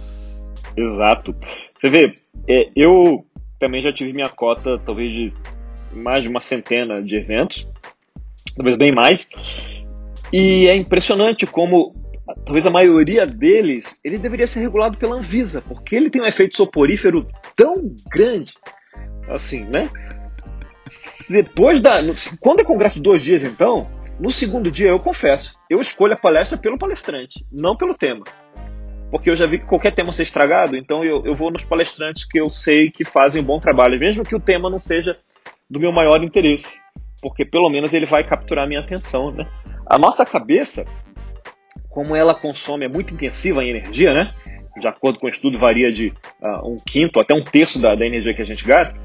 Exato. 0.76 1.34
Você 1.76 1.90
vê, 1.90 2.14
é, 2.48 2.70
eu 2.74 3.26
também 3.58 3.82
já 3.82 3.92
tive 3.92 4.12
minha 4.12 4.28
cota, 4.28 4.78
talvez 4.78 5.12
de 5.12 5.32
mais 5.94 6.22
de 6.22 6.28
uma 6.28 6.40
centena 6.40 7.02
de 7.02 7.16
eventos, 7.16 7.68
talvez 8.56 8.76
bem 8.76 8.92
mais. 8.92 9.28
E 10.32 10.66
é 10.66 10.74
impressionante 10.74 11.46
como 11.46 11.94
talvez 12.44 12.66
a 12.66 12.70
maioria 12.70 13.26
deles, 13.26 13.94
ele 14.02 14.18
deveria 14.18 14.46
ser 14.46 14.60
regulado 14.60 14.96
pela 14.96 15.16
Anvisa, 15.16 15.60
porque 15.62 15.94
ele 15.94 16.10
tem 16.10 16.22
um 16.22 16.26
efeito 16.26 16.56
soporífero 16.56 17.26
tão 17.54 17.94
grande, 18.10 18.54
assim, 19.28 19.64
né? 19.64 19.88
Depois 21.28 21.80
da. 21.80 22.00
Quando 22.40 22.60
é 22.60 22.64
congresso 22.64 23.00
dois 23.00 23.22
dias, 23.22 23.44
então, 23.44 23.88
no 24.22 24.30
segundo 24.30 24.70
dia, 24.70 24.88
eu 24.88 25.00
confesso, 25.00 25.52
eu 25.68 25.80
escolho 25.80 26.14
a 26.14 26.16
palestra 26.16 26.56
pelo 26.56 26.78
palestrante, 26.78 27.44
não 27.50 27.76
pelo 27.76 27.92
tema. 27.92 28.22
Porque 29.10 29.28
eu 29.28 29.34
já 29.34 29.46
vi 29.46 29.58
que 29.58 29.66
qualquer 29.66 29.92
tema 29.92 30.12
ser 30.12 30.22
estragado, 30.22 30.76
então 30.76 31.04
eu, 31.04 31.24
eu 31.26 31.34
vou 31.34 31.50
nos 31.50 31.64
palestrantes 31.64 32.24
que 32.24 32.40
eu 32.40 32.48
sei 32.48 32.88
que 32.88 33.04
fazem 33.04 33.42
um 33.42 33.44
bom 33.44 33.58
trabalho, 33.58 33.98
mesmo 33.98 34.24
que 34.24 34.36
o 34.36 34.40
tema 34.40 34.70
não 34.70 34.78
seja 34.78 35.16
do 35.68 35.80
meu 35.80 35.90
maior 35.90 36.22
interesse. 36.22 36.78
Porque 37.20 37.44
pelo 37.44 37.68
menos 37.68 37.92
ele 37.92 38.06
vai 38.06 38.22
capturar 38.22 38.64
a 38.64 38.68
minha 38.68 38.78
atenção, 38.78 39.32
né? 39.32 39.44
A 39.84 39.98
nossa 39.98 40.24
cabeça, 40.24 40.84
como 41.90 42.14
ela 42.14 42.32
consome, 42.32 42.84
é 42.84 42.88
muito 42.88 43.12
intensiva 43.12 43.62
em 43.64 43.70
energia, 43.70 44.12
né? 44.14 44.30
De 44.80 44.86
acordo 44.86 45.18
com 45.18 45.26
o 45.26 45.30
estudo, 45.30 45.58
varia 45.58 45.90
de 45.90 46.12
uh, 46.40 46.72
um 46.72 46.76
quinto 46.76 47.20
até 47.20 47.34
um 47.34 47.42
terço 47.42 47.80
da, 47.80 47.96
da, 47.96 48.06
energia 48.06 48.32
que 48.32 48.42
a 48.42 48.46
gente 48.46 48.64
gasta. 48.64 48.98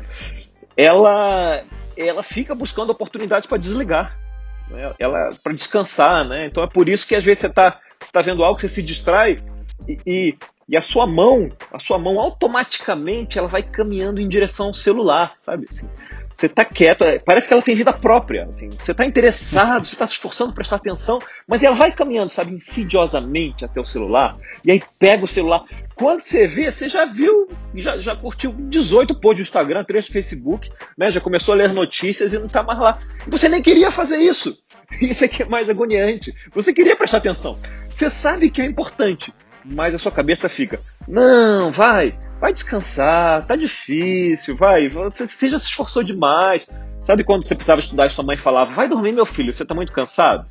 Ela, 0.77 1.63
ela 1.97 2.21
fica 2.21 2.53
buscando 2.53 2.91
oportunidades 2.91 3.47
para 3.47 3.57
desligar, 3.57 4.26
né? 4.69 4.93
ela 4.99 5.31
para 5.43 5.53
descansar, 5.53 6.27
né? 6.27 6.47
Então 6.47 6.63
é 6.63 6.67
por 6.67 6.87
isso 6.87 7.07
que 7.07 7.15
às 7.15 7.23
vezes 7.23 7.39
você 7.39 7.47
está 7.47 7.79
tá 8.11 8.21
vendo 8.21 8.43
algo, 8.43 8.59
você 8.59 8.69
se 8.69 8.81
distrai 8.81 9.41
e, 9.87 9.99
e, 10.05 10.37
e, 10.69 10.77
a 10.77 10.81
sua 10.81 11.05
mão, 11.07 11.49
a 11.71 11.79
sua 11.79 11.97
mão 11.97 12.19
automaticamente 12.19 13.37
ela 13.37 13.47
vai 13.47 13.63
caminhando 13.63 14.19
em 14.19 14.27
direção 14.27 14.67
ao 14.67 14.73
celular, 14.73 15.35
sabe? 15.41 15.67
Assim, 15.69 15.89
você 16.37 16.47
tá 16.47 16.63
quieto, 16.63 17.03
é, 17.03 17.17
parece 17.17 17.47
que 17.47 17.53
ela 17.53 17.63
tem 17.63 17.75
vida 17.75 17.91
própria. 17.91 18.45
Assim, 18.45 18.69
você 18.69 18.93
tá 18.93 19.03
interessado, 19.03 19.87
você 19.87 19.95
tá 19.95 20.05
se 20.05 20.13
esforçando 20.13 20.51
para 20.51 20.57
prestar 20.57 20.75
atenção, 20.75 21.19
mas 21.47 21.63
ela 21.63 21.75
vai 21.75 21.91
caminhando, 21.91 22.29
sabe, 22.29 22.53
insidiosamente 22.53 23.65
até 23.65 23.81
o 23.81 23.85
celular, 23.85 24.37
e 24.63 24.71
aí 24.71 24.81
pega 24.99 25.25
o 25.25 25.27
celular. 25.27 25.63
Quando 25.95 26.19
você 26.19 26.45
vê, 26.45 26.69
você 26.69 26.87
já 26.87 27.05
viu, 27.05 27.47
já, 27.73 27.97
já 27.97 28.15
curtiu 28.15 28.53
18 28.55 29.19
posts 29.19 29.39
do 29.39 29.47
Instagram, 29.47 29.83
3 29.83 30.05
do 30.05 30.11
Facebook, 30.11 30.71
né? 30.95 31.09
Já 31.09 31.19
começou 31.19 31.55
a 31.55 31.57
ler 31.57 31.73
notícias 31.73 32.31
e 32.33 32.37
não 32.37 32.47
tá 32.47 32.61
mais 32.61 32.79
lá. 32.79 32.99
Você 33.27 33.49
nem 33.49 33.63
queria 33.63 33.89
fazer 33.89 34.17
isso. 34.17 34.55
Isso 35.01 35.25
aqui 35.25 35.43
é 35.43 35.45
mais 35.45 35.69
agoniante. 35.69 36.33
Você 36.53 36.71
queria 36.71 36.95
prestar 36.95 37.17
atenção. 37.17 37.59
Você 37.89 38.09
sabe 38.09 38.49
que 38.49 38.61
é 38.61 38.65
importante, 38.65 39.33
mas 39.69 39.93
a 39.93 39.97
sua 39.97 40.11
cabeça 40.11 40.47
fica: 40.47 40.79
não, 41.07 41.71
vai, 41.71 42.17
vai 42.39 42.51
descansar, 42.51 43.45
tá 43.45 43.55
difícil, 43.55 44.55
vai, 44.55 44.89
você, 44.89 45.27
você 45.27 45.49
já 45.49 45.59
se 45.59 45.65
esforçou 45.65 46.03
demais. 46.03 46.67
Sabe 47.03 47.23
quando 47.23 47.43
você 47.43 47.55
precisava 47.55 47.79
estudar 47.79 48.07
e 48.07 48.09
sua 48.09 48.25
mãe 48.25 48.35
falava: 48.35 48.73
vai 48.73 48.87
dormir, 48.87 49.13
meu 49.13 49.25
filho, 49.25 49.53
você 49.53 49.65
tá 49.65 49.75
muito 49.75 49.93
cansado? 49.93 50.47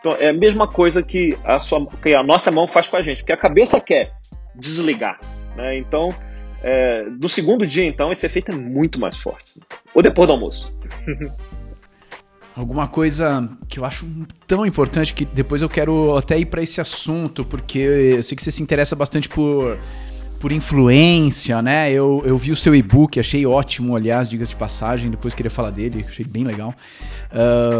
Então 0.00 0.12
é 0.18 0.30
a 0.30 0.32
mesma 0.32 0.68
coisa 0.68 1.02
que 1.02 1.36
a, 1.44 1.58
sua, 1.58 1.84
que 2.02 2.14
a 2.14 2.22
nossa 2.22 2.50
mão 2.50 2.66
faz 2.66 2.86
com 2.86 2.96
a 2.96 3.02
gente, 3.02 3.18
porque 3.18 3.32
a 3.32 3.36
cabeça 3.36 3.80
quer 3.80 4.12
desligar. 4.54 5.18
Né? 5.56 5.78
Então, 5.78 6.14
é, 6.62 7.04
no 7.04 7.28
segundo 7.28 7.66
dia, 7.66 7.84
então, 7.84 8.12
esse 8.12 8.24
efeito 8.24 8.52
é 8.52 8.54
muito 8.54 8.98
mais 8.98 9.16
forte. 9.16 9.60
Ou 9.94 10.02
depois 10.02 10.28
do 10.28 10.34
almoço. 10.34 10.72
Alguma 12.58 12.88
coisa 12.88 13.48
que 13.68 13.78
eu 13.78 13.84
acho 13.84 14.04
tão 14.44 14.66
importante 14.66 15.14
que 15.14 15.24
depois 15.24 15.62
eu 15.62 15.68
quero 15.68 16.16
até 16.16 16.36
ir 16.36 16.46
para 16.46 16.60
esse 16.60 16.80
assunto, 16.80 17.44
porque 17.44 17.78
eu 17.78 18.22
sei 18.24 18.34
que 18.34 18.42
você 18.42 18.50
se 18.50 18.60
interessa 18.60 18.96
bastante 18.96 19.28
por, 19.28 19.78
por 20.40 20.50
influência, 20.50 21.62
né? 21.62 21.92
Eu, 21.92 22.20
eu 22.26 22.36
vi 22.36 22.50
o 22.50 22.56
seu 22.56 22.74
e-book, 22.74 23.20
achei 23.20 23.46
ótimo, 23.46 23.94
aliás, 23.94 24.28
diga 24.28 24.44
de 24.44 24.56
passagem, 24.56 25.08
depois 25.08 25.36
queria 25.36 25.52
falar 25.52 25.70
dele, 25.70 26.04
achei 26.08 26.24
bem 26.24 26.42
legal. 26.42 26.74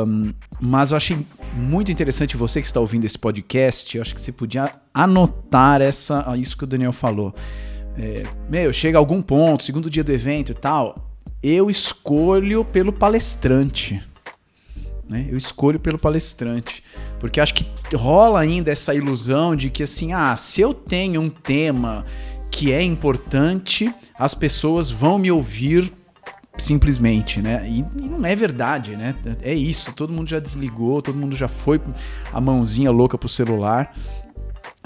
Um, 0.07 0.33
mas 0.61 0.93
eu 0.93 0.97
achei 0.97 1.27
muito 1.57 1.91
interessante 1.91 2.37
você 2.37 2.61
que 2.61 2.67
está 2.69 2.79
ouvindo 2.79 3.05
esse 3.05 3.19
podcast, 3.19 3.97
eu 3.97 4.03
acho 4.03 4.15
que 4.15 4.21
você 4.21 4.31
podia 4.31 4.71
anotar 4.95 5.83
essa, 5.83 6.25
isso 6.37 6.57
que 6.57 6.63
o 6.63 6.69
Daniel 6.69 6.93
falou. 6.93 7.35
É, 7.97 8.23
meu, 8.49 8.73
chega 8.73 8.97
a 8.97 9.01
algum 9.01 9.21
ponto, 9.21 9.65
segundo 9.65 9.91
dia 9.91 10.05
do 10.05 10.13
evento 10.13 10.53
e 10.53 10.55
tal, 10.55 10.95
eu 11.43 11.69
escolho 11.69 12.65
pelo 12.65 12.93
palestrante. 12.93 14.01
Né? 15.09 15.27
Eu 15.31 15.37
escolho 15.37 15.81
pelo 15.81 15.99
palestrante. 15.99 16.83
Porque 17.19 17.41
acho 17.41 17.55
que 17.55 17.67
rola 17.97 18.41
ainda 18.41 18.71
essa 18.71 18.95
ilusão 18.95 19.57
de 19.57 19.71
que, 19.71 19.83
assim, 19.83 20.13
ah, 20.13 20.37
se 20.37 20.61
eu 20.61 20.75
tenho 20.75 21.21
um 21.21 21.31
tema 21.31 22.05
que 22.51 22.73
é 22.73 22.83
importante, 22.83 23.93
as 24.19 24.35
pessoas 24.35 24.91
vão 24.91 25.19
me 25.19 25.31
ouvir 25.31 25.93
simplesmente, 26.59 27.41
né? 27.41 27.69
E, 27.69 27.85
e, 28.03 28.11
não 28.11 28.27
é 28.27 28.35
verdade, 28.35 28.97
né? 28.97 29.15
É 29.41 29.55
isso, 29.55 29.93
todo 29.93 30.13
mundo 30.13 30.29
já 30.29 30.41
desligou, 30.41 31.01
todo 31.01 31.17
mundo 31.17 31.37
já 31.37 31.49
foi 31.49 31.81
a 32.33 32.41
mãozinha 32.41 32.91
louca 32.91 33.17
pro 33.17 33.29
celular. 33.29 33.95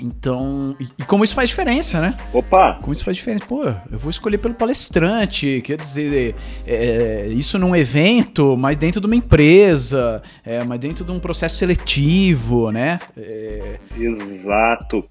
Então, 0.02 0.76
e, 0.80 0.88
e, 0.98 1.04
como 1.04 1.22
isso 1.22 1.34
faz 1.34 1.48
diferença, 1.48 2.00
né? 2.00 2.12
Opa! 2.32 2.76
Como 2.80 2.92
isso 2.92 3.04
faz 3.04 3.16
diferença? 3.16 3.46
Pô, 3.46 3.62
eu 3.64 3.98
vou 3.98 4.10
escolher 4.10 4.38
pelo 4.38 4.52
palestrante, 4.52 5.62
quer 5.64 5.76
dizer, 5.76 6.34
é, 6.66 7.28
isso 7.30 7.56
num 7.56 7.74
evento, 7.76 8.56
mas 8.56 8.76
dentro 8.76 9.00
de 9.00 9.06
uma 9.06 9.14
empresa, 9.14 10.20
é, 10.44 10.64
mas 10.64 10.80
dentro 10.80 11.04
de 11.04 11.12
um 11.12 11.20
processo 11.20 11.56
seletivo, 11.56 12.72
né? 12.72 12.98
É... 13.16 13.78
Exato. 13.96 15.06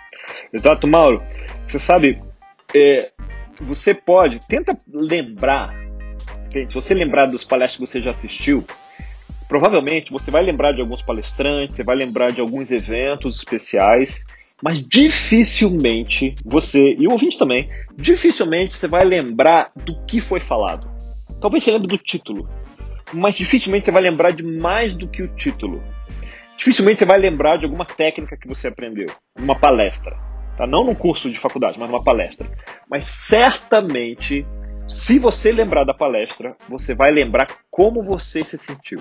Exato, 0.54 0.88
Mauro. 0.88 1.24
Você 1.66 1.80
sabe, 1.80 2.20
é, 2.76 3.12
você 3.62 3.94
pode, 3.94 4.40
tenta 4.46 4.78
lembrar, 4.92 5.74
se 6.52 6.74
você 6.74 6.94
lembrar 6.94 7.28
dos 7.28 7.46
palestras 7.46 7.80
que 7.80 7.88
você 7.88 8.02
já 8.02 8.12
assistiu, 8.12 8.66
provavelmente 9.48 10.12
você 10.12 10.30
vai 10.30 10.44
lembrar 10.44 10.74
de 10.74 10.82
alguns 10.82 11.02
palestrantes, 11.02 11.78
você 11.78 11.84
vai 11.84 11.96
lembrar 11.96 12.32
de 12.32 12.42
alguns 12.42 12.72
eventos 12.72 13.38
especiais 13.38 14.26
mas 14.62 14.82
dificilmente 14.88 16.36
você, 16.46 16.96
e 16.98 17.08
o 17.08 17.12
ouvinte 17.12 17.38
também, 17.38 17.68
dificilmente 17.98 18.76
você 18.76 18.88
vai 18.88 19.04
lembrar 19.04 19.72
do 19.76 20.06
que 20.06 20.22
foi 20.22 20.40
falado. 20.40 20.90
Talvez 21.42 21.64
você 21.64 21.72
lembre 21.72 21.88
do 21.88 21.98
título, 21.98 22.48
mas 23.14 23.36
dificilmente 23.36 23.86
você 23.86 23.92
vai 23.92 24.04
lembrar 24.04 24.32
de 24.32 24.44
mais 24.44 24.94
do 24.94 25.08
que 25.08 25.24
o 25.24 25.28
título. 25.36 25.82
Dificilmente 26.56 27.00
você 27.00 27.06
vai 27.06 27.20
lembrar 27.20 27.58
de 27.58 27.66
alguma 27.66 27.86
técnica 27.86 28.38
que 28.38 28.48
você 28.48 28.68
aprendeu, 28.68 29.08
numa 29.38 29.60
palestra. 29.60 30.16
Tá? 30.56 30.68
Não 30.68 30.86
num 30.86 30.94
curso 30.94 31.30
de 31.30 31.40
faculdade, 31.40 31.80
mas 31.80 31.90
numa 31.90 32.04
palestra. 32.04 32.48
Mas 32.88 33.06
certamente, 33.06 34.46
se 34.88 35.18
você 35.18 35.52
lembrar 35.52 35.84
da 35.86 35.94
palestra, 35.94 36.56
você 36.70 36.94
vai 36.94 37.12
lembrar 37.12 37.48
como 37.72 38.04
você 38.04 38.44
se 38.44 38.58
sentiu. 38.58 39.00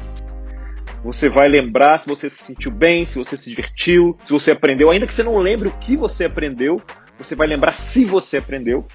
Você 1.02 1.30
vai 1.30 1.48
lembrar 1.48 1.98
se 1.98 2.06
você 2.06 2.28
se 2.28 2.42
sentiu 2.42 2.70
bem, 2.70 3.06
se 3.06 3.18
você 3.18 3.36
se 3.36 3.48
divertiu, 3.48 4.14
se 4.22 4.32
você 4.32 4.50
aprendeu. 4.50 4.90
Ainda 4.90 5.06
que 5.06 5.14
você 5.14 5.22
não 5.22 5.38
lembre 5.38 5.68
o 5.68 5.72
que 5.78 5.96
você 5.96 6.26
aprendeu, 6.26 6.80
você 7.16 7.34
vai 7.34 7.48
lembrar 7.48 7.72
se 7.72 8.04
você 8.04 8.36
aprendeu. 8.36 8.86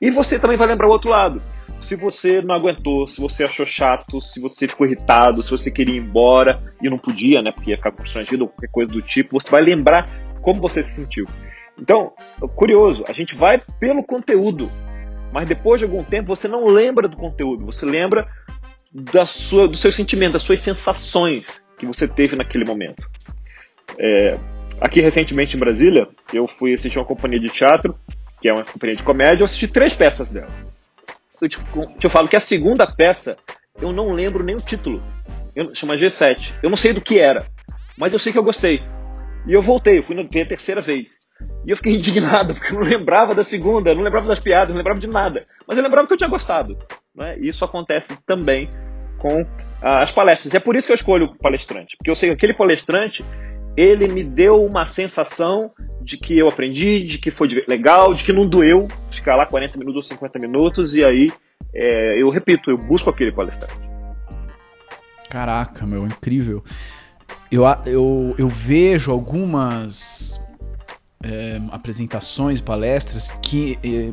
E 0.00 0.10
você 0.10 0.38
também 0.38 0.56
vai 0.56 0.66
lembrar 0.66 0.88
o 0.88 0.90
outro 0.90 1.10
lado. 1.10 1.38
Se 1.38 1.96
você 1.96 2.40
não 2.40 2.54
aguentou, 2.54 3.06
se 3.06 3.20
você 3.20 3.44
achou 3.44 3.66
chato, 3.66 4.20
se 4.20 4.40
você 4.40 4.66
ficou 4.66 4.86
irritado, 4.86 5.42
se 5.42 5.50
você 5.50 5.70
queria 5.70 5.96
ir 5.96 5.98
embora 5.98 6.74
e 6.82 6.88
não 6.88 6.98
podia, 6.98 7.42
né, 7.42 7.52
porque 7.52 7.70
ia 7.70 7.76
ficar 7.76 7.92
constrangido 7.92 8.44
ou 8.44 8.48
qualquer 8.48 8.70
coisa 8.70 8.92
do 8.92 9.02
tipo, 9.02 9.38
você 9.38 9.50
vai 9.50 9.62
lembrar 9.62 10.06
como 10.40 10.60
você 10.60 10.82
se 10.82 11.02
sentiu. 11.02 11.26
Então, 11.78 12.12
curioso, 12.54 13.04
a 13.08 13.12
gente 13.12 13.34
vai 13.34 13.58
pelo 13.78 14.02
conteúdo, 14.02 14.70
mas 15.32 15.46
depois 15.46 15.78
de 15.78 15.84
algum 15.84 16.04
tempo 16.04 16.34
você 16.34 16.46
não 16.48 16.66
lembra 16.66 17.08
do 17.08 17.16
conteúdo, 17.16 17.64
você 17.64 17.86
lembra 17.86 18.28
da 18.92 19.24
sua, 19.24 19.68
do 19.68 19.76
seu 19.76 19.92
sentimento, 19.92 20.32
das 20.32 20.42
suas 20.42 20.60
sensações 20.60 21.62
que 21.78 21.86
você 21.86 22.08
teve 22.08 22.36
naquele 22.36 22.64
momento. 22.64 23.08
É, 23.98 24.38
aqui 24.80 25.00
recentemente 25.00 25.56
em 25.56 25.60
Brasília, 25.60 26.08
eu 26.32 26.46
fui 26.46 26.74
assistir 26.74 26.98
uma 26.98 27.04
companhia 27.04 27.40
de 27.40 27.48
teatro, 27.48 27.96
que 28.40 28.50
é 28.50 28.52
uma 28.52 28.64
companhia 28.64 28.96
de 28.96 29.02
comédia, 29.02 29.42
eu 29.42 29.44
assisti 29.44 29.68
três 29.68 29.94
peças 29.94 30.30
dela. 30.30 30.52
Eu 31.40 31.48
te, 31.48 31.58
te 31.98 32.08
falo 32.08 32.28
que 32.28 32.36
a 32.36 32.40
segunda 32.40 32.86
peça, 32.86 33.36
eu 33.80 33.92
não 33.92 34.12
lembro 34.12 34.44
nem 34.44 34.56
o 34.56 34.60
título. 34.60 35.02
Eu, 35.54 35.74
chama 35.74 35.96
G7. 35.96 36.54
Eu 36.62 36.70
não 36.70 36.76
sei 36.76 36.92
do 36.92 37.00
que 37.00 37.18
era, 37.18 37.46
mas 37.96 38.12
eu 38.12 38.18
sei 38.18 38.32
que 38.32 38.38
eu 38.38 38.44
gostei. 38.44 38.82
E 39.46 39.52
eu 39.52 39.62
voltei, 39.62 39.98
eu 39.98 40.02
fui 40.02 40.14
ver 40.30 40.42
a 40.42 40.48
terceira 40.48 40.80
vez. 40.80 41.16
E 41.66 41.70
eu 41.70 41.76
fiquei 41.76 41.94
indignado, 41.96 42.54
porque 42.54 42.74
eu 42.74 42.80
não 42.80 42.86
lembrava 42.86 43.34
da 43.34 43.42
segunda, 43.42 43.94
não 43.94 44.02
lembrava 44.02 44.28
das 44.28 44.40
piadas, 44.40 44.70
não 44.70 44.76
lembrava 44.76 45.00
de 45.00 45.08
nada. 45.08 45.46
Mas 45.66 45.76
eu 45.76 45.82
lembrava 45.82 46.06
que 46.06 46.12
eu 46.12 46.18
tinha 46.18 46.28
gostado. 46.28 46.76
Né? 47.14 47.38
Isso 47.38 47.64
acontece 47.64 48.16
também 48.24 48.68
com 49.18 49.44
ah, 49.82 50.02
as 50.02 50.10
palestras. 50.10 50.52
E 50.52 50.56
é 50.56 50.60
por 50.60 50.76
isso 50.76 50.86
que 50.86 50.92
eu 50.92 50.96
escolho 50.96 51.26
o 51.26 51.38
palestrante, 51.38 51.96
porque 51.96 52.10
eu 52.10 52.16
sei 52.16 52.30
que 52.30 52.34
aquele 52.34 52.54
palestrante 52.54 53.24
ele 53.76 54.08
me 54.08 54.24
deu 54.24 54.64
uma 54.64 54.84
sensação 54.84 55.70
de 56.02 56.16
que 56.16 56.36
eu 56.36 56.48
aprendi, 56.48 57.04
de 57.04 57.18
que 57.18 57.30
foi 57.30 57.48
legal, 57.68 58.12
de 58.12 58.24
que 58.24 58.32
não 58.32 58.46
doeu 58.46 58.88
ficar 59.10 59.36
lá 59.36 59.46
40 59.46 59.78
minutos 59.78 59.96
ou 59.96 60.02
50 60.02 60.38
minutos, 60.40 60.94
e 60.94 61.04
aí 61.04 61.28
é, 61.72 62.20
eu 62.20 62.30
repito, 62.30 62.70
eu 62.70 62.78
busco 62.78 63.08
aquele 63.08 63.32
palestrante. 63.32 63.88
Caraca, 65.28 65.86
meu, 65.86 66.04
incrível. 66.04 66.64
Eu, 67.50 67.62
eu, 67.86 68.34
eu 68.36 68.48
vejo 68.48 69.12
algumas 69.12 70.40
é, 71.22 71.60
apresentações, 71.70 72.60
palestras 72.60 73.30
que, 73.42 73.78
é, 73.84 74.12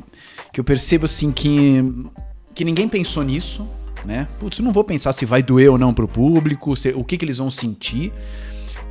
que 0.53 0.59
eu 0.59 0.63
percebo 0.63 1.05
assim 1.05 1.31
que, 1.31 1.81
que 2.57 2.65
ninguém 2.65 2.89
pensou 2.89 3.23
nisso, 3.23 3.67
né? 4.03 4.25
Putz, 4.39 4.57
não 4.59 4.71
vou 4.71 4.83
pensar 4.83 5.13
se 5.13 5.25
vai 5.25 5.43
doer 5.43 5.69
ou 5.69 5.77
não 5.77 5.93
pro 5.93 6.07
público, 6.07 6.75
se, 6.75 6.89
o 6.89 7.03
que, 7.03 7.15
que 7.15 7.23
eles 7.23 7.37
vão 7.37 7.51
sentir. 7.51 8.11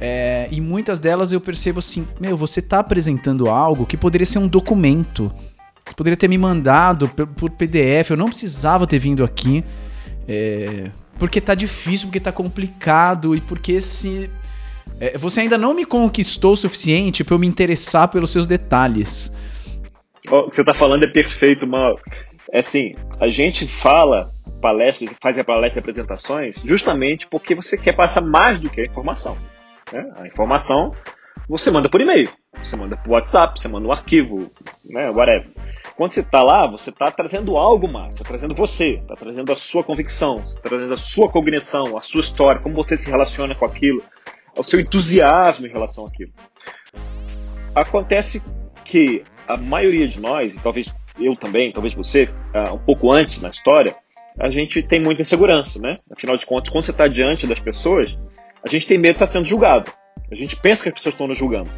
É, 0.00 0.46
e 0.52 0.60
muitas 0.60 1.00
delas 1.00 1.32
eu 1.32 1.40
percebo 1.40 1.80
assim, 1.80 2.06
meu, 2.20 2.36
você 2.36 2.62
tá 2.62 2.78
apresentando 2.78 3.50
algo 3.50 3.84
que 3.84 3.96
poderia 3.96 4.24
ser 4.24 4.38
um 4.38 4.46
documento. 4.46 5.32
Você 5.84 5.94
poderia 5.96 6.16
ter 6.16 6.28
me 6.28 6.38
mandado 6.38 7.08
por, 7.08 7.26
por 7.26 7.50
PDF, 7.50 8.10
eu 8.10 8.16
não 8.16 8.26
precisava 8.26 8.86
ter 8.86 9.00
vindo 9.00 9.24
aqui. 9.24 9.64
É, 10.28 10.92
porque 11.18 11.40
tá 11.40 11.56
difícil, 11.56 12.06
porque 12.06 12.20
tá 12.20 12.30
complicado 12.30 13.34
e 13.34 13.40
porque 13.40 13.80
se. 13.80 14.30
É, 15.00 15.18
você 15.18 15.40
ainda 15.40 15.58
não 15.58 15.74
me 15.74 15.84
conquistou 15.84 16.52
o 16.52 16.56
suficiente 16.56 17.24
para 17.24 17.34
eu 17.34 17.38
me 17.40 17.48
interessar 17.48 18.06
pelos 18.06 18.30
seus 18.30 18.46
detalhes. 18.46 19.32
O 20.30 20.50
que 20.50 20.56
você 20.56 20.64
tá 20.64 20.74
falando 20.74 21.04
é 21.04 21.08
perfeito, 21.08 21.66
mal. 21.66 21.98
É 22.52 22.58
assim, 22.58 22.92
a 23.20 23.26
gente 23.26 23.66
fala 23.66 24.24
palestras, 24.60 25.10
faz 25.22 25.38
a 25.38 25.44
palestra 25.44 25.80
apresentações 25.80 26.62
justamente 26.64 27.26
porque 27.28 27.54
você 27.54 27.76
quer 27.76 27.94
passar 27.94 28.20
mais 28.20 28.60
do 28.60 28.70
que 28.70 28.80
a 28.80 28.84
informação. 28.84 29.36
Né? 29.92 30.04
A 30.20 30.26
informação 30.26 30.92
você 31.48 31.70
manda 31.70 31.88
por 31.88 32.00
e-mail, 32.00 32.28
você 32.56 32.76
manda 32.76 32.96
por 32.96 33.12
WhatsApp, 33.12 33.60
você 33.60 33.68
manda 33.68 33.86
um 33.86 33.92
arquivo, 33.92 34.50
né, 34.84 35.08
whatever. 35.10 35.48
Quando 35.96 36.10
você 36.10 36.20
está 36.20 36.42
lá, 36.42 36.68
você 36.68 36.90
está 36.90 37.06
trazendo 37.06 37.56
algo 37.56 37.86
mais, 37.86 38.16
está 38.16 38.26
trazendo 38.26 38.54
você, 38.54 38.94
está 38.94 39.14
trazendo 39.14 39.52
a 39.52 39.56
sua 39.56 39.84
convicção, 39.84 40.38
está 40.42 40.68
trazendo 40.68 40.92
a 40.92 40.96
sua 40.96 41.30
cognição, 41.30 41.96
a 41.96 42.02
sua 42.02 42.20
história, 42.20 42.60
como 42.60 42.74
você 42.74 42.96
se 42.96 43.08
relaciona 43.08 43.54
com 43.54 43.64
aquilo, 43.64 44.02
o 44.58 44.64
seu 44.64 44.80
entusiasmo 44.80 45.66
em 45.66 45.70
relação 45.70 46.04
àquilo. 46.04 46.32
Acontece 47.74 48.42
que 48.84 49.22
a 49.46 49.56
maioria 49.56 50.08
de 50.08 50.18
nós, 50.18 50.56
e 50.56 50.60
talvez 50.60 50.92
eu 51.18 51.36
também, 51.36 51.72
talvez 51.72 51.94
você, 51.94 52.24
uh, 52.24 52.74
um 52.74 52.78
pouco 52.78 53.10
antes 53.10 53.40
na 53.40 53.48
história, 53.48 53.94
a 54.38 54.50
gente 54.50 54.82
tem 54.82 55.00
muita 55.00 55.22
insegurança, 55.22 55.80
né? 55.80 55.94
Afinal 56.10 56.36
de 56.36 56.44
contas, 56.44 56.68
quando 56.68 56.84
você 56.84 56.90
está 56.90 57.06
diante 57.06 57.46
das 57.46 57.58
pessoas, 57.58 58.16
a 58.62 58.68
gente 58.68 58.86
tem 58.86 58.98
medo 58.98 59.12
de 59.12 59.16
estar 59.16 59.26
sendo 59.26 59.46
julgado. 59.46 59.90
A 60.30 60.34
gente 60.34 60.56
pensa 60.56 60.82
que 60.82 60.88
as 60.88 60.94
pessoas 60.94 61.14
estão 61.14 61.26
nos 61.26 61.38
julgando. 61.38 61.70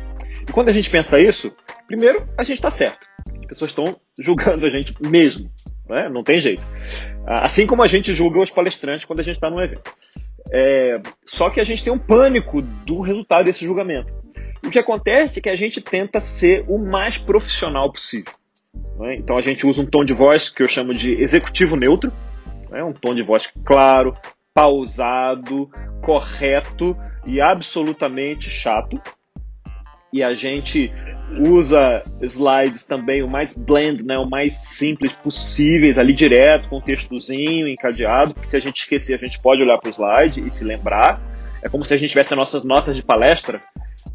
E 0.48 0.52
quando 0.52 0.68
a 0.70 0.72
gente 0.72 0.90
pensa 0.90 1.20
isso, 1.20 1.54
primeiro, 1.86 2.26
a 2.36 2.42
gente 2.42 2.56
está 2.56 2.70
certo. 2.70 3.06
As 3.40 3.46
pessoas 3.46 3.70
estão 3.70 3.96
julgando 4.18 4.66
a 4.66 4.70
gente 4.70 4.94
mesmo. 5.00 5.50
Né? 5.88 6.08
Não 6.08 6.22
tem 6.22 6.40
jeito. 6.40 6.62
Assim 7.26 7.66
como 7.66 7.82
a 7.82 7.86
gente 7.86 8.12
julga 8.12 8.40
os 8.40 8.50
palestrantes 8.50 9.04
quando 9.04 9.20
a 9.20 9.22
gente 9.22 9.36
está 9.36 9.50
num 9.50 9.60
evento. 9.60 9.92
É, 10.52 11.00
só 11.24 11.50
que 11.50 11.60
a 11.60 11.64
gente 11.64 11.84
tem 11.84 11.92
um 11.92 11.98
pânico 11.98 12.60
do 12.86 13.00
resultado 13.00 13.44
desse 13.44 13.66
julgamento. 13.66 14.14
o 14.64 14.70
que 14.70 14.78
acontece 14.78 15.38
é 15.38 15.42
que 15.42 15.48
a 15.48 15.56
gente 15.56 15.80
tenta 15.80 16.20
ser 16.20 16.64
o 16.66 16.78
mais 16.78 17.18
profissional 17.18 17.92
possível. 17.92 18.32
Né? 18.98 19.16
Então 19.16 19.36
a 19.36 19.40
gente 19.40 19.66
usa 19.66 19.82
um 19.82 19.86
tom 19.86 20.04
de 20.04 20.12
voz 20.12 20.48
que 20.48 20.62
eu 20.62 20.68
chamo 20.68 20.92
de 20.94 21.14
executivo 21.20 21.76
neutro, 21.76 22.12
né? 22.70 22.82
um 22.82 22.92
tom 22.92 23.14
de 23.14 23.22
voz 23.22 23.48
claro, 23.64 24.14
pausado, 24.54 25.70
correto 26.02 26.96
e 27.26 27.40
absolutamente 27.40 28.50
chato. 28.50 29.00
E 30.12 30.22
a 30.22 30.32
gente 30.32 30.90
usa 31.46 32.02
slides 32.22 32.84
também 32.84 33.22
o 33.22 33.28
mais 33.28 33.56
blend, 33.56 34.02
né, 34.02 34.16
o 34.16 34.28
mais 34.28 34.54
simples 34.54 35.12
possíveis, 35.12 35.98
ali 35.98 36.14
direto, 36.14 36.68
com 36.68 36.80
textozinho 36.80 37.68
encadeado, 37.68 38.32
porque 38.32 38.48
se 38.48 38.56
a 38.56 38.60
gente 38.60 38.80
esquecer, 38.80 39.14
a 39.14 39.18
gente 39.18 39.38
pode 39.40 39.62
olhar 39.62 39.78
para 39.78 39.90
o 39.90 39.92
slide 39.92 40.42
e 40.42 40.50
se 40.50 40.64
lembrar. 40.64 41.20
É 41.62 41.68
como 41.68 41.84
se 41.84 41.92
a 41.92 41.96
gente 41.96 42.10
tivesse 42.10 42.34
nossas 42.34 42.64
notas 42.64 42.96
de 42.96 43.02
palestra, 43.02 43.60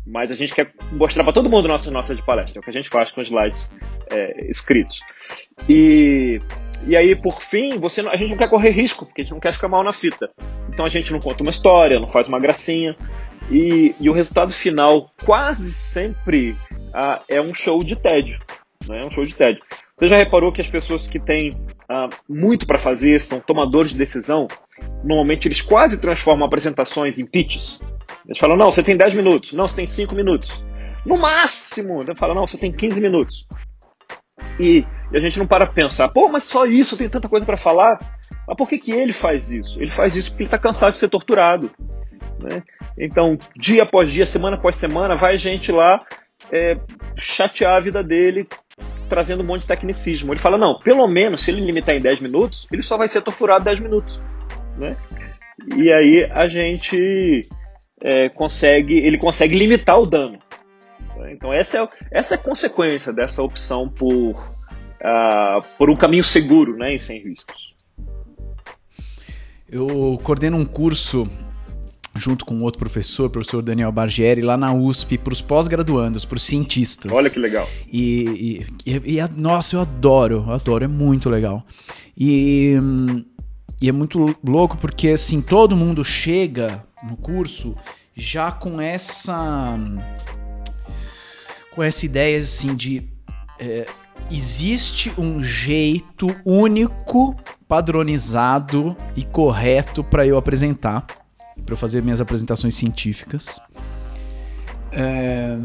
mas 0.06 0.32
a 0.32 0.36
gente 0.36 0.54
quer 0.54 0.72
mostrar 0.92 1.24
para 1.24 1.34
todo 1.34 1.50
mundo 1.50 1.68
nossas 1.68 1.92
notas 1.92 2.18
de 2.18 2.24
palestra, 2.24 2.58
é 2.58 2.60
o 2.60 2.63
que 2.63 2.70
a 2.70 2.74
gente 2.74 2.89
faz 2.89 3.12
com 3.12 3.22
slides 3.22 3.70
é, 4.12 4.50
escritos. 4.50 5.00
E 5.70 6.39
e 6.86 6.98
aí, 6.98 7.16
por 7.16 7.42
fim, 7.42 7.78
você 7.78 8.02
a 8.02 8.16
gente 8.18 8.32
não 8.32 8.38
quer 8.38 8.50
correr 8.50 8.72
risco, 8.72 9.06
porque 9.06 9.22
a 9.22 9.24
gente 9.24 9.34
não 9.34 9.39
quer 9.39 9.54
ficar 9.54 9.70
mal 9.70 9.84
na 9.84 9.94
fita. 9.94 10.30
Então 10.68 10.86
a 10.86 10.89
gente 10.89 11.12
não 11.12 11.20
conta 11.20 11.42
uma 11.42 11.52
história, 11.52 12.00
não 12.00 12.12
faz 12.12 12.28
uma 12.28 12.39
gracinha. 12.39 12.96
E, 13.50 13.96
e 14.00 14.10
o 14.10 14.13
resultado 14.13 14.52
final 14.52 15.10
quase 15.24 15.72
sempre 15.72 16.56
ah, 16.94 17.22
é 17.30 17.42
um 17.42 17.54
show 17.54 17.84
de 17.84 17.96
tédio. 17.96 18.38
Né? 18.88 19.02
É 19.02 19.06
um 19.06 19.12
show 19.12 19.26
de 19.26 19.34
tédio. 19.34 19.63
Você 19.98 20.08
já 20.10 20.18
reparou 20.18 20.52
que 20.52 20.60
as 20.60 20.70
pessoas 20.70 21.08
que 21.08 21.20
têm 21.20 21.52
ah, 21.88 22.10
muito 22.28 22.68
para 22.68 22.78
fazer, 22.78 23.20
são 23.22 23.39
tomadores 23.39 23.92
de 23.92 23.98
decisão, 23.98 24.48
normalmente 25.04 25.48
eles 25.48 25.62
quase 25.62 26.00
transformam 26.00 26.46
apresentações 26.46 27.18
em 27.18 27.26
pitches. 27.26 27.80
Eles 28.25 28.38
falam, 28.39 28.57
não, 28.57 28.71
você 28.71 28.81
tem 28.81 28.95
10 28.95 29.15
minutos, 29.15 29.53
não, 29.53 29.67
você 29.67 29.75
tem 29.75 29.86
5 29.86 30.15
minutos. 30.15 30.63
No 31.05 31.17
máximo, 31.17 32.01
ele 32.01 32.15
fala, 32.15 32.33
não, 32.33 32.47
você 32.47 32.57
tem 32.57 32.71
15 32.71 33.01
minutos. 33.01 33.45
E, 34.59 34.86
e 35.12 35.17
a 35.17 35.19
gente 35.19 35.38
não 35.38 35.47
para 35.47 35.67
pensar, 35.67 36.09
pô, 36.09 36.29
mas 36.29 36.43
só 36.43 36.65
isso, 36.65 36.97
tem 36.97 37.09
tanta 37.09 37.27
coisa 37.27 37.45
para 37.45 37.57
falar. 37.57 37.99
Mas 38.47 38.57
por 38.57 38.67
que, 38.67 38.77
que 38.77 38.91
ele 38.91 39.13
faz 39.13 39.51
isso? 39.51 39.81
Ele 39.81 39.91
faz 39.91 40.15
isso 40.15 40.31
porque 40.31 40.43
ele 40.43 40.47
está 40.47 40.57
cansado 40.57 40.93
de 40.93 40.99
ser 40.99 41.09
torturado. 41.09 41.69
Né? 42.41 42.63
Então, 42.97 43.38
dia 43.57 43.83
após 43.83 44.09
dia, 44.12 44.25
semana 44.25 44.55
após 44.57 44.75
semana, 44.75 45.15
vai 45.15 45.38
gente 45.38 45.71
lá 45.71 45.99
é, 46.51 46.77
chatear 47.17 47.75
a 47.75 47.81
vida 47.81 48.03
dele, 48.03 48.47
trazendo 49.09 49.43
um 49.43 49.45
monte 49.45 49.62
de 49.62 49.67
tecnicismo. 49.67 50.33
Ele 50.33 50.39
fala, 50.39 50.57
não, 50.57 50.79
pelo 50.79 51.07
menos 51.07 51.41
se 51.41 51.51
ele 51.51 51.62
limitar 51.62 51.95
em 51.95 52.01
10 52.01 52.21
minutos, 52.21 52.67
ele 52.71 52.83
só 52.83 52.97
vai 52.97 53.07
ser 53.07 53.21
torturado 53.21 53.65
10 53.65 53.79
minutos. 53.79 54.19
Né? 54.79 54.95
E 55.77 55.91
aí 55.91 56.29
a 56.31 56.47
gente 56.47 57.41
é, 58.04 58.28
consegue, 58.30 58.96
ele 58.96 59.18
consegue 59.18 59.58
limitar 59.58 59.98
o 59.98 60.06
dano. 60.06 60.38
Então 61.32 61.54
essa 61.54 61.78
é, 61.78 61.89
essa 62.12 62.36
é 62.36 62.38
a 62.38 62.39
consequência 62.39 63.13
dessa 63.13 63.42
opção 63.42 63.88
por, 63.88 64.10
uh, 64.10 65.66
por 65.78 65.89
um 65.89 65.96
caminho 65.96 66.24
seguro 66.24 66.76
né, 66.76 66.94
e 66.94 67.00
sem 67.00 67.20
riscos. 67.20 67.74
Eu 69.70 70.20
coordeno 70.22 70.58
um 70.58 70.66
curso 70.66 71.28
junto 72.16 72.46
com 72.46 72.58
outro 72.62 72.78
professor, 72.78 73.26
o 73.26 73.30
professor 73.30 73.62
Daniel 73.62 73.92
Bargieri, 73.92 74.42
lá 74.42 74.56
na 74.56 74.72
USP, 74.72 75.18
para 75.18 75.34
os 75.34 75.42
pós-graduandos, 75.42 76.26
para 76.26 76.36
os 76.36 76.44
cientistas. 76.44 77.12
Olha 77.12 77.30
que 77.30 77.39
legal. 77.39 77.68
E, 77.92 78.68
e, 78.86 78.92
e, 78.94 79.18
e, 79.18 79.28
nossa, 79.36 79.76
eu 79.76 79.82
adoro, 79.82 80.44
eu 80.48 80.54
adoro, 80.54 80.84
é 80.84 80.88
muito 80.88 81.28
legal. 81.28 81.66
E, 82.16 82.76
e 83.82 83.89
é 83.89 83.92
muito 83.92 84.36
louco 84.48 84.78
porque, 84.78 85.10
assim, 85.10 85.42
todo 85.42 85.76
mundo 85.76 86.06
chega 86.06 86.86
no 87.04 87.18
curso 87.18 87.76
já 88.16 88.52
com 88.52 88.80
essa 88.80 89.78
com 91.72 91.82
essa 91.82 92.06
ideia 92.06 92.39
assim 92.39 92.76
de 92.76 93.08
é, 93.60 93.86
existe 94.32 95.12
um 95.18 95.39
jeito 95.39 96.28
único, 96.46 97.36
padronizado 97.68 98.96
e 99.16 99.24
correto 99.24 100.04
para 100.04 100.26
eu 100.26 100.38
apresentar, 100.38 101.06
para 101.66 101.74
eu 101.74 101.78
fazer 101.78 102.02
minhas 102.02 102.22
apresentações 102.22 102.76
científicas. 102.76 103.60
É, 104.92 105.58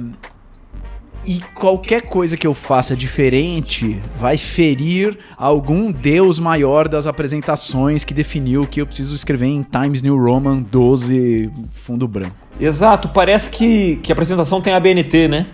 E 1.24 1.40
qualquer 1.54 2.02
coisa 2.02 2.36
que 2.36 2.46
eu 2.46 2.54
faça 2.54 2.96
diferente 2.96 4.00
vai 4.18 4.38
ferir 4.38 5.18
algum 5.36 5.92
deus 5.92 6.38
maior 6.38 6.88
das 6.88 7.06
apresentações 7.06 8.02
que 8.02 8.14
definiu 8.14 8.66
que 8.66 8.80
eu 8.80 8.86
preciso 8.86 9.14
escrever 9.14 9.46
em 9.46 9.62
Times 9.62 10.00
New 10.00 10.16
Roman 10.16 10.62
12 10.62 11.50
fundo 11.72 12.08
branco. 12.08 12.34
Exato, 12.58 13.08
parece 13.10 13.50
que, 13.50 13.96
que 13.96 14.10
a 14.10 14.14
apresentação 14.14 14.60
tem 14.60 14.72
ABNT, 14.72 15.28
né? 15.28 15.46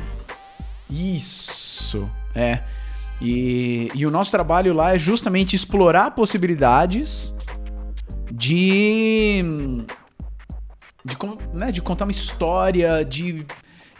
Isso, 0.88 2.08
é. 2.34 2.60
E, 3.20 3.90
e 3.94 4.06
o 4.06 4.10
nosso 4.10 4.30
trabalho 4.30 4.72
lá 4.72 4.94
é 4.94 4.98
justamente 4.98 5.56
explorar 5.56 6.10
possibilidades 6.12 7.34
de. 8.30 9.42
de, 11.04 11.16
né, 11.52 11.72
de 11.72 11.80
contar 11.80 12.04
uma 12.04 12.10
história, 12.10 13.04
de, 13.04 13.46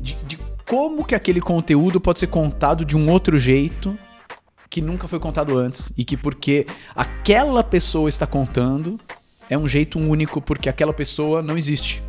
de, 0.01 0.15
de 0.25 0.39
como 0.69 1.05
que 1.05 1.15
aquele 1.15 1.41
conteúdo 1.41 2.01
pode 2.01 2.19
ser 2.19 2.29
contado 2.29 2.85
de 2.85 2.97
um 2.97 3.11
outro 3.11 3.39
jeito 3.39 3.97
que 4.71 4.81
nunca 4.81 5.07
foi 5.07 5.21
contado 5.21 5.57
antes 5.57 5.93
e 5.97 6.05
que 6.05 6.17
porque 6.17 6.67
aquela 6.97 7.63
pessoa 7.63 8.09
está 8.09 8.27
contando 8.27 8.99
é 9.49 9.57
um 9.57 9.69
jeito 9.69 9.99
único 9.99 10.41
porque 10.41 10.69
aquela 10.69 10.93
pessoa 10.93 11.43
não 11.43 11.57
existe 11.57 12.03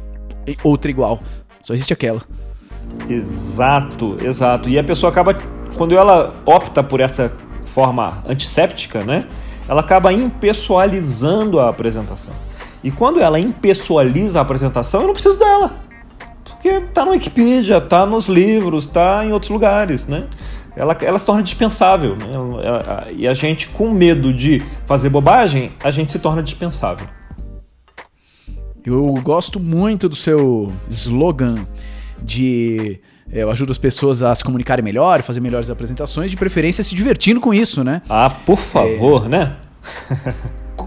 outra 0.63 0.89
igual, 0.89 1.19
só 1.61 1.73
existe 1.73 1.93
aquela. 1.93 2.21
Exato, 3.09 4.17
exato. 4.23 4.69
E 4.69 4.79
a 4.79 4.83
pessoa 4.83 5.11
acaba 5.11 5.35
quando 5.75 5.97
ela 5.97 6.33
opta 6.45 6.83
por 6.83 6.99
essa 6.99 7.31
forma 7.65 8.23
antisséptica, 8.27 9.03
né? 9.03 9.27
Ela 9.67 9.81
acaba 9.81 10.13
impessoalizando 10.13 11.59
a 11.59 11.69
apresentação. 11.69 12.33
E 12.83 12.91
quando 12.91 13.19
ela 13.19 13.39
impessoaliza 13.39 14.39
a 14.39 14.41
apresentação, 14.43 15.01
eu 15.01 15.07
não 15.07 15.13
preciso 15.13 15.39
dela. 15.39 15.71
Porque 16.65 16.81
tá 16.95 17.05
no 17.05 17.11
Wikipedia, 17.11 17.79
tá 17.79 18.07
nos 18.07 18.27
livros, 18.27 18.87
tá 18.87 19.23
em 19.23 19.31
outros 19.31 19.51
lugares, 19.51 20.07
né? 20.07 20.25
Ela, 20.75 20.97
ela 20.99 21.19
se 21.19 21.25
torna 21.25 21.43
dispensável. 21.43 22.15
Né? 22.15 23.13
E 23.15 23.27
a 23.27 23.35
gente, 23.35 23.67
com 23.67 23.91
medo 23.91 24.33
de 24.33 24.63
fazer 24.87 25.09
bobagem, 25.09 25.73
a 25.83 25.91
gente 25.91 26.11
se 26.11 26.17
torna 26.17 26.41
dispensável. 26.41 27.07
Eu 28.83 29.13
gosto 29.21 29.59
muito 29.59 30.09
do 30.09 30.15
seu 30.15 30.65
slogan 30.89 31.67
de 32.23 32.99
é, 33.31 33.43
eu 33.43 33.51
ajudo 33.51 33.71
as 33.71 33.77
pessoas 33.77 34.23
a 34.23 34.33
se 34.33 34.43
comunicarem 34.43 34.83
melhor, 34.83 35.21
fazer 35.21 35.41
melhores 35.41 35.69
apresentações, 35.69 36.31
de 36.31 36.37
preferência 36.37 36.83
se 36.83 36.95
divertindo 36.95 37.39
com 37.39 37.53
isso, 37.53 37.83
né? 37.83 38.01
Ah, 38.09 38.31
por 38.31 38.57
favor, 38.57 39.27
é... 39.27 39.29
né? 39.29 39.55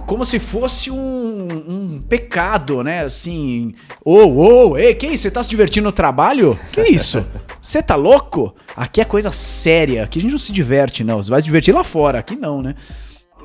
como 0.08 0.24
se 0.24 0.38
fosse 0.38 0.90
um, 0.90 1.17
um, 1.40 2.00
pecado, 2.00 2.82
né? 2.82 3.04
Assim, 3.04 3.74
ô, 4.04 4.24
ô, 4.24 4.76
ei, 4.78 4.94
que? 4.94 5.16
Você 5.16 5.30
tá 5.30 5.42
se 5.42 5.50
divertindo 5.50 5.86
no 5.86 5.92
trabalho? 5.92 6.58
Que 6.72 6.82
isso? 6.82 7.24
Você 7.60 7.82
tá 7.82 7.94
louco? 7.94 8.54
Aqui 8.76 9.00
é 9.00 9.04
coisa 9.04 9.30
séria, 9.30 10.04
aqui 10.04 10.18
a 10.18 10.22
gente 10.22 10.32
não 10.32 10.38
se 10.38 10.52
diverte, 10.52 11.04
não. 11.04 11.22
Você 11.22 11.30
vai 11.30 11.40
se 11.40 11.46
divertir 11.46 11.74
lá 11.74 11.84
fora, 11.84 12.18
aqui 12.18 12.36
não, 12.36 12.62
né? 12.62 12.74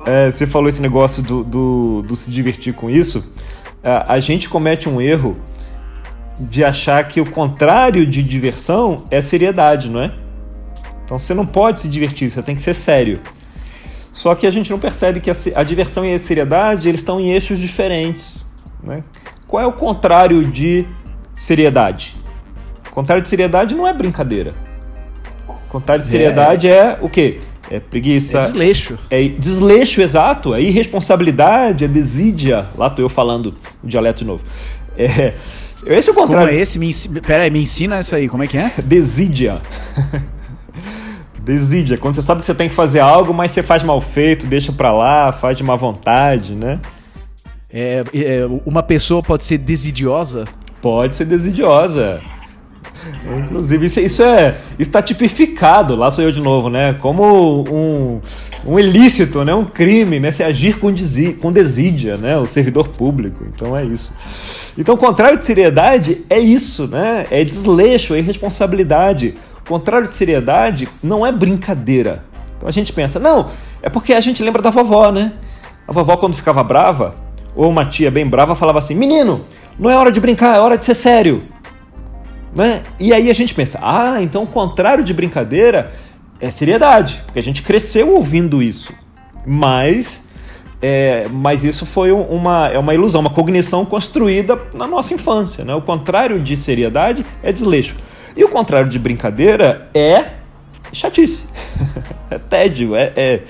É, 0.06 0.30
você 0.30 0.46
falou 0.46 0.68
esse 0.68 0.82
negócio 0.82 1.22
do, 1.22 1.44
do, 1.44 2.02
do 2.02 2.16
se 2.16 2.30
divertir 2.30 2.74
com 2.74 2.90
isso. 2.90 3.24
É, 3.82 4.04
a 4.06 4.20
gente 4.20 4.48
comete 4.48 4.88
um 4.88 5.00
erro 5.00 5.36
de 6.38 6.64
achar 6.64 7.06
que 7.06 7.20
o 7.20 7.30
contrário 7.30 8.06
de 8.06 8.22
diversão 8.22 9.04
é 9.10 9.20
seriedade, 9.20 9.90
não 9.90 10.02
é? 10.02 10.12
Então 11.04 11.18
você 11.18 11.34
não 11.34 11.46
pode 11.46 11.80
se 11.80 11.88
divertir, 11.88 12.30
você 12.30 12.42
tem 12.42 12.54
que 12.54 12.62
ser 12.62 12.74
sério. 12.74 13.20
Só 14.14 14.32
que 14.36 14.46
a 14.46 14.50
gente 14.50 14.70
não 14.70 14.78
percebe 14.78 15.20
que 15.20 15.28
a, 15.28 15.34
a 15.56 15.64
diversão 15.64 16.06
e 16.06 16.14
a 16.14 16.18
seriedade 16.20 16.88
eles 16.88 17.00
estão 17.00 17.20
em 17.20 17.32
eixos 17.32 17.58
diferentes. 17.58 18.46
Né? 18.80 19.02
Qual 19.48 19.60
é 19.60 19.66
o 19.66 19.72
contrário 19.72 20.44
de 20.44 20.86
seriedade? 21.34 22.16
O 22.88 22.92
contrário 22.92 23.20
de 23.20 23.28
seriedade 23.28 23.74
não 23.74 23.88
é 23.88 23.92
brincadeira. 23.92 24.54
O 25.48 25.68
contrário 25.68 26.04
de 26.04 26.08
é. 26.08 26.12
seriedade 26.12 26.68
é, 26.68 26.72
é 26.76 26.98
o 27.02 27.08
quê? 27.10 27.40
É 27.68 27.80
preguiça. 27.80 28.38
É 28.38 28.40
desleixo. 28.42 28.98
É 29.10 29.28
desleixo, 29.28 30.00
exato. 30.00 30.54
É 30.54 30.60
irresponsabilidade, 30.60 31.84
é 31.84 31.88
desídia. 31.88 32.66
Lá 32.76 32.88
tô 32.88 33.02
eu 33.02 33.08
falando 33.08 33.52
o 33.82 33.86
dialeto 33.86 34.24
novo. 34.24 34.44
É, 34.96 35.34
esse 35.86 36.08
é 36.08 36.12
o 36.12 36.14
contrário. 36.14 36.46
Como 36.46 36.56
é 36.56 36.62
esse? 36.62 36.78
Me, 36.78 36.94
pera 37.20 37.42
aí, 37.42 37.50
me 37.50 37.60
ensina 37.60 37.96
essa 37.96 38.14
aí. 38.14 38.28
Como 38.28 38.44
é 38.44 38.46
que 38.46 38.56
é? 38.56 38.70
Desídia. 38.80 39.56
Desídia. 41.44 41.98
Quando 41.98 42.14
você 42.14 42.22
sabe 42.22 42.40
que 42.40 42.46
você 42.46 42.54
tem 42.54 42.68
que 42.68 42.74
fazer 42.74 43.00
algo, 43.00 43.34
mas 43.34 43.50
você 43.50 43.62
faz 43.62 43.82
mal 43.82 44.00
feito, 44.00 44.46
deixa 44.46 44.72
pra 44.72 44.92
lá, 44.92 45.30
faz 45.30 45.56
de 45.56 45.62
má 45.62 45.76
vontade, 45.76 46.54
né? 46.54 46.80
É, 47.70 48.04
é, 48.14 48.46
uma 48.64 48.82
pessoa 48.82 49.22
pode 49.22 49.44
ser 49.44 49.58
desidiosa? 49.58 50.46
Pode 50.80 51.16
ser 51.16 51.26
desidiosa. 51.26 52.20
Inclusive, 53.42 53.86
isso, 53.86 54.00
isso 54.00 54.22
é. 54.22 54.56
está 54.78 55.02
tipificado, 55.02 55.94
lá 55.94 56.10
sou 56.10 56.24
eu 56.24 56.30
de 56.30 56.40
novo, 56.40 56.70
né? 56.70 56.94
Como 56.94 57.64
um, 57.70 58.20
um 58.66 58.78
ilícito, 58.78 59.44
né? 59.44 59.54
Um 59.54 59.64
crime, 59.64 60.18
né? 60.18 60.30
Se 60.30 60.42
agir 60.42 60.78
com, 60.78 60.92
desi, 60.92 61.34
com 61.34 61.52
desídia, 61.52 62.16
né? 62.16 62.38
O 62.38 62.46
servidor 62.46 62.88
público. 62.88 63.44
Então 63.52 63.76
é 63.76 63.84
isso. 63.84 64.12
Então, 64.76 64.94
o 64.94 64.98
contrário 64.98 65.38
de 65.38 65.44
seriedade 65.44 66.24
é 66.28 66.38
isso, 66.38 66.88
né? 66.88 67.26
É 67.30 67.44
desleixo, 67.44 68.14
é 68.14 68.18
irresponsabilidade. 68.18 69.34
Contrário 69.68 70.06
de 70.06 70.14
seriedade 70.14 70.88
não 71.02 71.26
é 71.26 71.32
brincadeira. 71.32 72.24
Então 72.56 72.68
a 72.68 72.72
gente 72.72 72.92
pensa, 72.92 73.18
não, 73.18 73.50
é 73.82 73.88
porque 73.88 74.12
a 74.12 74.20
gente 74.20 74.42
lembra 74.42 74.62
da 74.62 74.70
vovó, 74.70 75.10
né? 75.10 75.32
A 75.86 75.92
vovó, 75.92 76.16
quando 76.16 76.34
ficava 76.34 76.62
brava, 76.62 77.14
ou 77.54 77.68
uma 77.68 77.84
tia 77.84 78.10
bem 78.10 78.26
brava, 78.26 78.54
falava 78.54 78.78
assim: 78.78 78.94
Menino, 78.94 79.44
não 79.78 79.90
é 79.90 79.96
hora 79.96 80.10
de 80.10 80.20
brincar, 80.20 80.56
é 80.56 80.60
hora 80.60 80.78
de 80.78 80.84
ser 80.84 80.94
sério. 80.94 81.44
Né? 82.54 82.82
E 82.98 83.12
aí 83.12 83.28
a 83.30 83.34
gente 83.34 83.54
pensa: 83.54 83.78
Ah, 83.82 84.22
então 84.22 84.44
o 84.44 84.46
contrário 84.46 85.04
de 85.04 85.12
brincadeira 85.12 85.92
é 86.40 86.50
seriedade, 86.50 87.22
porque 87.26 87.38
a 87.38 87.42
gente 87.42 87.62
cresceu 87.62 88.14
ouvindo 88.14 88.62
isso. 88.62 88.92
Mas 89.46 90.22
é, 90.80 91.26
mas 91.30 91.64
isso 91.64 91.86
foi 91.86 92.12
uma, 92.12 92.68
é 92.68 92.78
uma 92.78 92.92
ilusão, 92.92 93.22
uma 93.22 93.30
cognição 93.30 93.86
construída 93.86 94.60
na 94.74 94.86
nossa 94.86 95.14
infância. 95.14 95.64
Né? 95.64 95.74
O 95.74 95.80
contrário 95.80 96.38
de 96.38 96.56
seriedade 96.56 97.24
é 97.42 97.50
desleixo. 97.50 97.96
E 98.36 98.44
o 98.44 98.48
contrário 98.48 98.88
de 98.88 98.98
brincadeira 98.98 99.88
é 99.94 100.32
chatice. 100.92 101.48
é 102.30 102.38
tédio, 102.38 102.94
é, 102.96 103.12
é, 103.16 103.42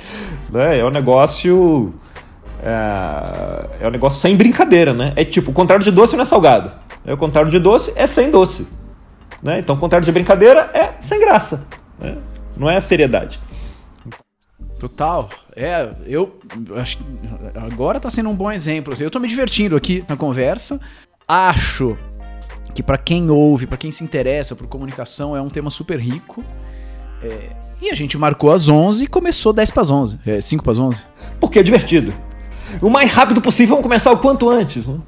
né? 0.51 0.79
é 0.79 0.85
um 0.85 0.91
negócio. 0.91 1.95
É, 2.63 3.85
é 3.85 3.89
um 3.89 3.91
negócio 3.91 4.21
sem 4.21 4.37
brincadeira, 4.37 4.95
né? 4.95 5.13
É 5.17 5.25
tipo, 5.25 5.51
o 5.51 5.55
contrário 5.55 5.85
de 5.85 5.91
doce 5.91 6.17
não 6.17 6.23
é 6.23 6.27
salgado. 6.27 6.73
É, 7.05 7.13
o 7.13 7.17
contrário 7.17 7.51
de 7.51 7.59
doce 7.59 7.93
é 7.97 8.07
sem 8.07 8.31
doce. 8.31 8.67
Né? 9.43 9.59
Então, 9.59 9.77
o 9.77 9.79
contrário 9.79 10.05
de 10.05 10.13
brincadeira 10.13 10.71
é 10.73 10.95
sem 11.01 11.21
graça. 11.21 11.67
Né? 12.01 12.17
Não 12.57 12.71
é 12.71 12.81
seriedade. 12.81 13.39
Total. 14.79 15.29
É, 15.55 15.91
eu 16.07 16.39
acho 16.77 16.99
que 16.99 17.05
agora 17.55 18.01
tá 18.01 18.11
sendo 18.11 18.31
um 18.31 18.35
bom 18.35 18.51
exemplo. 18.51 18.93
Assim, 18.93 19.05
eu 19.05 19.11
tô 19.11 19.21
me 19.21 19.29
divertindo 19.29 19.77
aqui 19.77 20.05
na 20.09 20.17
conversa. 20.17 20.81
Acho 21.29 21.97
que 22.75 22.83
para 22.83 22.99
quem 22.99 23.31
ouve, 23.31 23.67
para 23.67 23.77
quem 23.79 23.91
se 23.93 24.03
interessa 24.03 24.57
por 24.57 24.67
comunicação, 24.67 25.37
é 25.37 25.41
um 25.41 25.49
tema 25.49 25.71
super 25.71 25.99
rico. 25.99 26.45
É, 27.23 27.57
e 27.81 27.91
a 27.91 27.95
gente 27.95 28.19
marcou 28.19 28.53
às 28.53 28.69
11 28.69 29.05
e 29.05 29.07
começou 29.07 29.53
10 29.53 29.71
para 29.71 29.83
as 29.83 29.91
11, 29.91 30.19
é, 30.27 30.41
5 30.41 30.63
para 30.63 30.73
as 30.73 30.79
11. 30.79 31.03
Porque 31.41 31.59
é 31.59 31.63
divertido. 31.63 32.13
O 32.83 32.91
mais 32.91 33.11
rápido 33.13 33.41
possível, 33.41 33.77
vamos 33.77 33.85
começar 33.85 34.11
o 34.11 34.19
quanto 34.19 34.51
antes. 34.51 34.87
Né? 34.87 35.01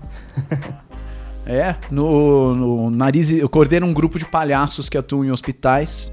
é, 1.45 1.75
no, 1.91 2.55
no 2.55 2.91
Nariz. 2.91 3.31
Eu 3.31 3.49
coordeno 3.49 3.87
um 3.87 3.93
grupo 3.93 4.19
de 4.19 4.25
palhaços 4.25 4.89
que 4.89 4.97
atuam 4.97 5.25
em 5.25 5.31
hospitais, 5.31 6.13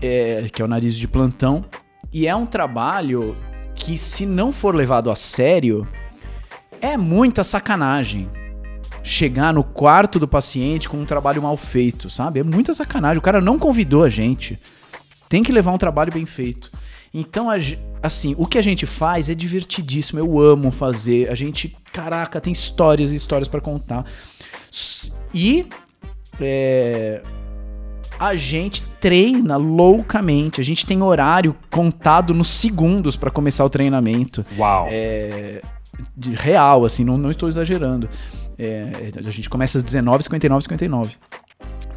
é, 0.00 0.46
que 0.52 0.60
é 0.60 0.64
o 0.64 0.68
Nariz 0.68 0.94
de 0.94 1.08
Plantão. 1.08 1.64
E 2.12 2.26
é 2.26 2.36
um 2.36 2.46
trabalho 2.46 3.36
que, 3.74 3.98
se 3.98 4.26
não 4.26 4.52
for 4.52 4.74
levado 4.74 5.10
a 5.10 5.16
sério, 5.16 5.86
é 6.80 6.96
muita 6.96 7.42
sacanagem. 7.42 8.28
Chegar 9.08 9.54
no 9.54 9.62
quarto 9.62 10.18
do 10.18 10.26
paciente 10.26 10.88
com 10.88 10.96
um 10.96 11.04
trabalho 11.04 11.40
mal 11.40 11.56
feito, 11.56 12.10
sabe? 12.10 12.40
É 12.40 12.42
muita 12.42 12.74
sacanagem. 12.74 13.18
O 13.18 13.22
cara 13.22 13.40
não 13.40 13.56
convidou 13.56 14.02
a 14.02 14.08
gente. 14.08 14.58
Tem 15.28 15.44
que 15.44 15.52
levar 15.52 15.70
um 15.70 15.78
trabalho 15.78 16.12
bem 16.12 16.26
feito. 16.26 16.72
Então, 17.14 17.46
assim, 18.02 18.34
o 18.36 18.44
que 18.46 18.58
a 18.58 18.62
gente 18.62 18.84
faz 18.84 19.30
é 19.30 19.34
divertidíssimo. 19.34 20.18
Eu 20.18 20.40
amo 20.40 20.72
fazer. 20.72 21.30
A 21.30 21.36
gente, 21.36 21.76
caraca, 21.92 22.40
tem 22.40 22.52
histórias 22.52 23.12
e 23.12 23.16
histórias 23.16 23.46
para 23.46 23.60
contar. 23.60 24.04
E 25.32 25.68
é, 26.40 27.22
a 28.18 28.34
gente 28.34 28.82
treina 29.00 29.56
loucamente. 29.56 30.60
A 30.60 30.64
gente 30.64 30.84
tem 30.84 31.00
horário 31.00 31.54
contado 31.70 32.34
nos 32.34 32.48
segundos 32.48 33.16
para 33.16 33.30
começar 33.30 33.64
o 33.64 33.70
treinamento. 33.70 34.42
Uau! 34.58 34.88
É, 34.90 35.62
de 36.16 36.34
real, 36.34 36.84
assim, 36.84 37.04
não, 37.04 37.16
não 37.16 37.30
estou 37.30 37.48
exagerando. 37.48 38.08
É, 38.58 39.10
a 39.16 39.30
gente 39.30 39.48
começa 39.50 39.78
às 39.78 39.84
19h59, 39.84 40.62
59. 40.62 41.14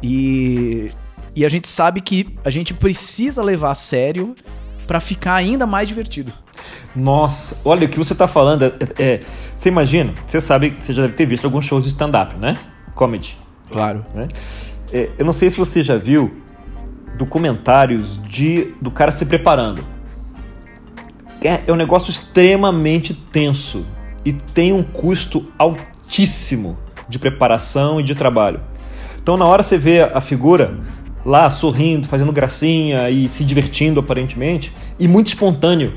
E, 0.02 0.90
e 1.34 1.44
a 1.44 1.48
gente 1.48 1.68
sabe 1.68 2.00
que 2.00 2.34
a 2.44 2.50
gente 2.50 2.74
precisa 2.74 3.42
levar 3.42 3.70
a 3.70 3.74
sério 3.74 4.34
para 4.86 5.00
ficar 5.00 5.34
ainda 5.34 5.66
mais 5.66 5.88
divertido. 5.88 6.32
Nossa, 6.94 7.60
olha 7.64 7.86
o 7.86 7.88
que 7.88 7.98
você 7.98 8.14
tá 8.14 8.26
falando. 8.26 8.64
É, 8.64 8.74
é, 8.98 9.20
você 9.54 9.68
imagina, 9.68 10.12
você 10.26 10.40
sabe, 10.40 10.70
você 10.70 10.92
já 10.92 11.02
deve 11.02 11.14
ter 11.14 11.26
visto 11.26 11.44
alguns 11.44 11.64
shows 11.64 11.84
de 11.84 11.90
stand-up, 11.90 12.36
né? 12.36 12.58
Comedy. 12.94 13.38
Claro. 13.70 14.04
Né? 14.14 14.28
É, 14.92 15.10
eu 15.16 15.24
não 15.24 15.32
sei 15.32 15.48
se 15.48 15.56
você 15.56 15.82
já 15.82 15.96
viu 15.96 16.34
documentários 17.16 18.20
de 18.24 18.74
do 18.80 18.90
cara 18.90 19.12
se 19.12 19.24
preparando. 19.24 19.84
É, 21.42 21.62
é 21.66 21.72
um 21.72 21.76
negócio 21.76 22.10
extremamente 22.10 23.14
tenso 23.14 23.86
e 24.24 24.32
tem 24.32 24.72
um 24.72 24.82
custo 24.82 25.46
altíssimo 25.56 25.99
de 27.08 27.18
preparação 27.18 28.00
e 28.00 28.02
de 28.02 28.14
trabalho. 28.14 28.60
Então, 29.22 29.36
na 29.36 29.46
hora 29.46 29.62
você 29.62 29.76
vê 29.76 30.02
a 30.02 30.20
figura 30.20 30.78
lá 31.24 31.48
sorrindo, 31.50 32.08
fazendo 32.08 32.32
gracinha 32.32 33.10
e 33.10 33.28
se 33.28 33.44
divertindo 33.44 34.00
aparentemente, 34.00 34.74
e 34.98 35.06
muito 35.06 35.28
espontâneo. 35.28 35.92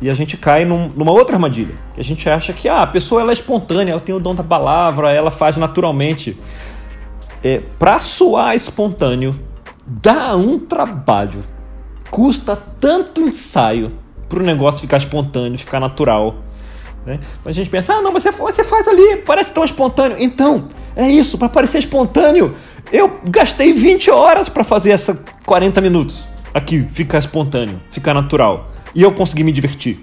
E 0.00 0.10
a 0.10 0.14
gente 0.14 0.36
cai 0.36 0.64
num, 0.64 0.88
numa 0.88 1.12
outra 1.12 1.36
armadilha. 1.36 1.74
A 1.96 2.02
gente 2.02 2.28
acha 2.28 2.52
que 2.52 2.68
ah, 2.68 2.82
a 2.82 2.86
pessoa 2.86 3.20
ela 3.20 3.30
é 3.30 3.32
espontânea, 3.32 3.92
ela 3.92 4.00
tem 4.00 4.14
o 4.14 4.20
dom 4.20 4.34
da 4.34 4.42
palavra, 4.42 5.12
ela 5.12 5.30
faz 5.30 5.56
naturalmente. 5.56 6.36
É, 7.42 7.60
para 7.78 7.98
soar 7.98 8.54
espontâneo, 8.54 9.38
dá 9.86 10.36
um 10.36 10.58
trabalho. 10.58 11.44
Custa 12.10 12.56
tanto 12.56 13.20
ensaio 13.20 13.92
para 14.28 14.40
o 14.40 14.42
negócio 14.42 14.80
ficar 14.80 14.96
espontâneo, 14.96 15.58
ficar 15.58 15.80
natural. 15.80 16.36
Né? 17.06 17.20
A 17.44 17.52
gente 17.52 17.68
pensa, 17.68 17.94
ah, 17.94 18.02
não, 18.02 18.12
você, 18.12 18.30
você 18.30 18.64
faz 18.64 18.88
ali, 18.88 19.16
parece 19.16 19.52
tão 19.52 19.64
espontâneo. 19.64 20.16
Então, 20.20 20.68
é 20.96 21.08
isso, 21.08 21.36
para 21.36 21.48
parecer 21.48 21.78
espontâneo, 21.78 22.54
eu 22.92 23.14
gastei 23.28 23.72
20 23.72 24.10
horas 24.10 24.48
para 24.48 24.64
fazer 24.64 24.90
essa 24.90 25.22
40 25.44 25.80
minutos 25.80 26.28
aqui, 26.52 26.86
ficar 26.92 27.18
espontâneo, 27.18 27.80
ficar 27.90 28.14
natural. 28.14 28.70
E 28.94 29.02
eu 29.02 29.12
consegui 29.12 29.42
me 29.42 29.52
divertir. 29.52 30.00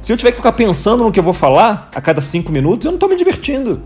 Se 0.00 0.12
eu 0.12 0.16
tiver 0.16 0.30
que 0.30 0.38
ficar 0.38 0.52
pensando 0.52 1.04
no 1.04 1.12
que 1.12 1.18
eu 1.18 1.22
vou 1.22 1.34
falar 1.34 1.90
a 1.94 2.00
cada 2.00 2.22
5 2.22 2.50
minutos, 2.50 2.86
eu 2.86 2.90
não 2.90 2.96
estou 2.96 3.08
me 3.08 3.16
divertindo. 3.16 3.82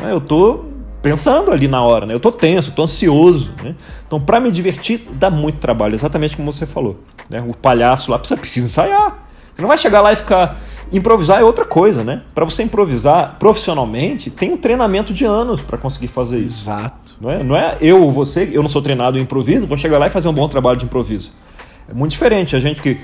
Né? 0.00 0.12
Eu 0.12 0.18
estou 0.18 0.70
pensando 1.02 1.50
ali 1.50 1.66
na 1.66 1.82
hora, 1.82 2.06
né? 2.06 2.14
Eu 2.14 2.20
tô 2.20 2.30
tenso, 2.30 2.72
tô 2.72 2.82
ansioso, 2.82 3.52
né? 3.62 3.74
Então, 4.06 4.20
para 4.20 4.40
me 4.40 4.50
divertir, 4.50 5.06
dá 5.12 5.30
muito 5.30 5.58
trabalho, 5.58 5.94
exatamente 5.94 6.36
como 6.36 6.52
você 6.52 6.66
falou. 6.66 7.00
Né? 7.28 7.44
O 7.46 7.56
palhaço 7.56 8.10
lá 8.10 8.18
precisa, 8.18 8.40
precisa 8.40 8.66
ensaiar. 8.66 9.25
Você 9.56 9.62
não 9.62 9.68
vai 9.68 9.78
chegar 9.78 10.02
lá 10.02 10.12
e 10.12 10.16
ficar. 10.16 10.60
Improvisar 10.92 11.40
é 11.40 11.44
outra 11.44 11.64
coisa, 11.64 12.04
né? 12.04 12.22
Para 12.34 12.44
você 12.44 12.62
improvisar 12.62 13.36
profissionalmente, 13.38 14.30
tem 14.30 14.52
um 14.52 14.56
treinamento 14.56 15.12
de 15.12 15.24
anos 15.24 15.60
para 15.60 15.78
conseguir 15.78 16.08
fazer 16.08 16.38
isso. 16.38 16.70
Exato. 16.70 17.16
Não 17.20 17.30
é, 17.30 17.42
não 17.42 17.56
é 17.56 17.76
eu 17.80 18.02
ou 18.02 18.10
você, 18.10 18.48
eu 18.52 18.62
não 18.62 18.68
sou 18.68 18.82
treinado 18.82 19.18
em 19.18 19.22
improviso, 19.22 19.66
vou 19.66 19.76
chegar 19.76 19.98
lá 19.98 20.06
e 20.06 20.10
fazer 20.10 20.28
um 20.28 20.32
bom 20.32 20.46
trabalho 20.46 20.76
de 20.76 20.84
improviso. 20.84 21.32
É 21.90 21.94
muito 21.94 22.12
diferente. 22.12 22.54
A 22.54 22.60
gente 22.60 22.82
que 22.82 23.00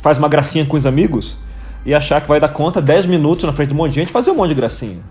faz 0.00 0.18
uma 0.18 0.28
gracinha 0.28 0.64
com 0.66 0.76
os 0.76 0.84
amigos 0.84 1.38
e 1.86 1.94
achar 1.94 2.20
que 2.20 2.28
vai 2.28 2.38
dar 2.38 2.48
conta 2.48 2.82
10 2.82 3.06
minutos 3.06 3.44
na 3.44 3.52
frente 3.52 3.68
de 3.68 3.74
um 3.74 3.78
monte 3.78 3.92
de 3.92 4.00
gente 4.00 4.12
fazer 4.12 4.30
um 4.30 4.34
monte 4.34 4.50
de 4.50 4.54
gracinha. 4.54 5.02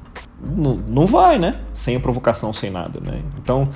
Não, 0.56 0.79
não 0.89 1.06
vai, 1.06 1.39
né? 1.39 1.56
Sem 1.73 1.99
provocação, 1.99 2.53
sem 2.53 2.69
nada, 2.69 2.99
né? 3.01 3.19
Então, 3.41 3.67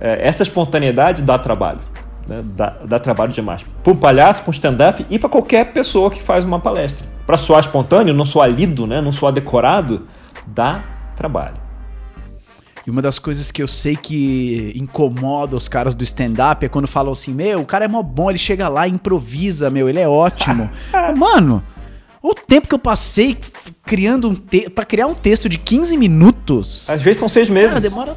é, 0.00 0.26
essa 0.26 0.42
espontaneidade 0.42 1.22
dá 1.22 1.38
trabalho. 1.38 1.80
Né? 2.28 2.42
Dá, 2.56 2.70
dá 2.84 2.98
trabalho 2.98 3.32
demais. 3.32 3.64
Para 3.82 3.92
um 3.92 3.96
palhaço, 3.96 4.42
para 4.42 4.50
um 4.50 4.54
stand-up 4.54 5.06
e 5.08 5.18
para 5.18 5.28
qualquer 5.28 5.72
pessoa 5.72 6.10
que 6.10 6.22
faz 6.22 6.44
uma 6.44 6.60
palestra. 6.60 7.06
Para 7.26 7.36
soar 7.36 7.60
espontâneo, 7.60 8.12
não 8.14 8.26
soar 8.26 8.50
lido, 8.50 8.86
né? 8.86 9.00
não 9.00 9.12
soar 9.12 9.32
decorado, 9.32 10.02
dá 10.46 10.84
trabalho. 11.16 11.64
E 12.86 12.90
uma 12.90 13.00
das 13.00 13.18
coisas 13.18 13.50
que 13.50 13.62
eu 13.62 13.68
sei 13.68 13.96
que 13.96 14.72
incomoda 14.76 15.56
os 15.56 15.68
caras 15.68 15.94
do 15.94 16.04
stand-up 16.04 16.66
é 16.66 16.68
quando 16.68 16.86
falam 16.86 17.12
assim: 17.12 17.32
Meu, 17.32 17.60
o 17.60 17.64
cara 17.64 17.86
é 17.86 17.88
mó 17.88 18.02
bom, 18.02 18.28
ele 18.28 18.38
chega 18.38 18.68
lá 18.68 18.86
e 18.86 18.90
improvisa, 18.90 19.70
meu, 19.70 19.88
ele 19.88 19.98
é 19.98 20.06
ótimo. 20.06 20.68
Mano, 21.16 21.62
o 22.22 22.34
tempo 22.34 22.68
que 22.68 22.74
eu 22.74 22.78
passei 22.78 23.38
criando 23.84 24.28
um 24.28 24.34
texto. 24.34 24.70
pra 24.70 24.84
criar 24.84 25.06
um 25.06 25.14
texto 25.14 25.48
de 25.48 25.56
15 25.56 25.96
minutos. 25.96 26.90
Às 26.90 27.02
vezes 27.02 27.20
são 27.20 27.28
seis 27.28 27.48
meses. 27.48 27.70
Cara, 27.70 27.80
demora 27.80 28.16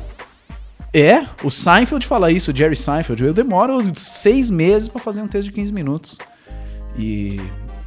é, 0.93 1.26
o 1.43 1.52
Seinfeld 1.52 2.06
fala 2.06 2.32
isso, 2.32 2.52
o 2.52 2.56
Jerry 2.56 2.76
Seinfeld. 2.76 3.23
Eu 3.23 3.34
demoro 3.34 3.78
seis 3.95 4.50
meses 4.50 4.88
para 4.88 5.02
fazer 5.02 5.21
um 5.21 5.28
texto 5.28 5.50
de 5.50 5.54
15 5.54 5.73
minutos. 5.73 6.17
E, 6.97 7.39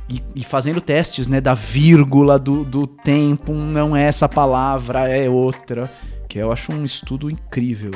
e, 0.08 0.22
e, 0.34 0.44
fazendo 0.44 0.80
testes, 0.80 1.26
né, 1.26 1.40
da 1.40 1.54
vírgula, 1.54 2.38
do, 2.38 2.64
do 2.64 2.86
tempo, 2.86 3.52
não 3.52 3.96
é 3.96 4.04
essa 4.04 4.28
palavra, 4.28 5.08
é 5.08 5.28
outra. 5.28 5.90
Que 6.28 6.38
eu 6.38 6.52
acho 6.52 6.72
um 6.72 6.84
estudo 6.84 7.30
incrível. 7.30 7.90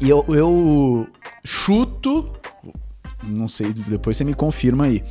E 0.00 0.08
eu, 0.08 0.24
eu 0.28 1.06
chuto, 1.44 2.32
não 3.22 3.46
sei, 3.46 3.72
depois 3.72 4.16
você 4.16 4.24
me 4.24 4.34
confirma 4.34 4.86
aí. 4.86 5.04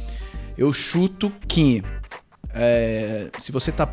Eu 0.58 0.74
chuto 0.74 1.32
que 1.48 1.82
é, 2.54 3.30
se 3.38 3.52
você 3.52 3.72
tá. 3.72 3.88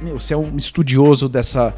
Meu, 0.00 0.18
você 0.18 0.34
é 0.34 0.36
um 0.36 0.56
estudioso 0.56 1.28
dessa 1.28 1.74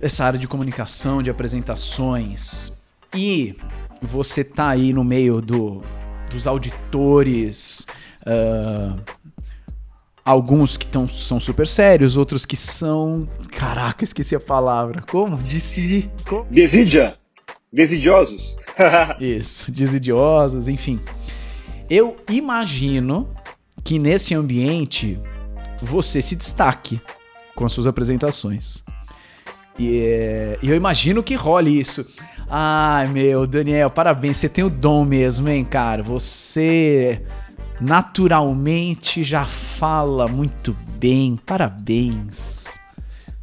essa 0.00 0.24
área 0.24 0.38
de 0.38 0.48
comunicação, 0.48 1.22
de 1.22 1.30
apresentações, 1.30 2.72
e 3.14 3.56
você 4.00 4.42
tá 4.42 4.70
aí 4.70 4.92
no 4.92 5.04
meio 5.04 5.40
do, 5.40 5.80
dos 6.30 6.46
auditores, 6.46 7.86
uh, 8.22 8.98
alguns 10.24 10.76
que 10.76 10.86
tão, 10.86 11.08
são 11.08 11.38
super 11.38 11.66
sérios, 11.66 12.16
outros 12.16 12.46
que 12.46 12.56
são. 12.56 13.28
Caraca, 13.50 14.04
esqueci 14.04 14.34
a 14.34 14.40
palavra. 14.40 15.02
Como? 15.02 15.36
Desi... 15.36 16.10
Como? 16.26 16.44
Desidia. 16.50 17.16
Desidiosos. 17.72 18.56
Isso, 19.20 19.70
desidiosos, 19.70 20.66
enfim. 20.66 21.00
Eu 21.88 22.16
imagino 22.28 23.28
que 23.82 23.98
nesse 23.98 24.34
ambiente 24.34 25.20
você 25.82 26.22
se 26.22 26.36
destaque 26.36 27.00
com 27.54 27.64
as 27.64 27.72
suas 27.72 27.86
apresentações. 27.86 28.82
E, 29.80 30.58
eu 30.62 30.76
imagino 30.76 31.22
que 31.22 31.34
role 31.34 31.78
isso. 31.78 32.06
Ai, 32.48 33.06
meu, 33.06 33.46
Daniel, 33.46 33.88
parabéns. 33.88 34.36
Você 34.36 34.48
tem 34.48 34.64
o 34.64 34.70
dom 34.70 35.04
mesmo, 35.04 35.48
hein, 35.48 35.64
cara? 35.64 36.02
Você 36.02 37.22
naturalmente 37.80 39.24
já 39.24 39.44
fala 39.44 40.28
muito 40.28 40.76
bem. 40.98 41.38
Parabéns. 41.46 42.78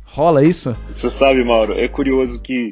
Rola 0.06 0.44
isso? 0.44 0.76
Você 0.94 1.10
sabe, 1.10 1.44
Mauro, 1.44 1.74
é 1.74 1.88
curioso 1.88 2.42
que. 2.42 2.72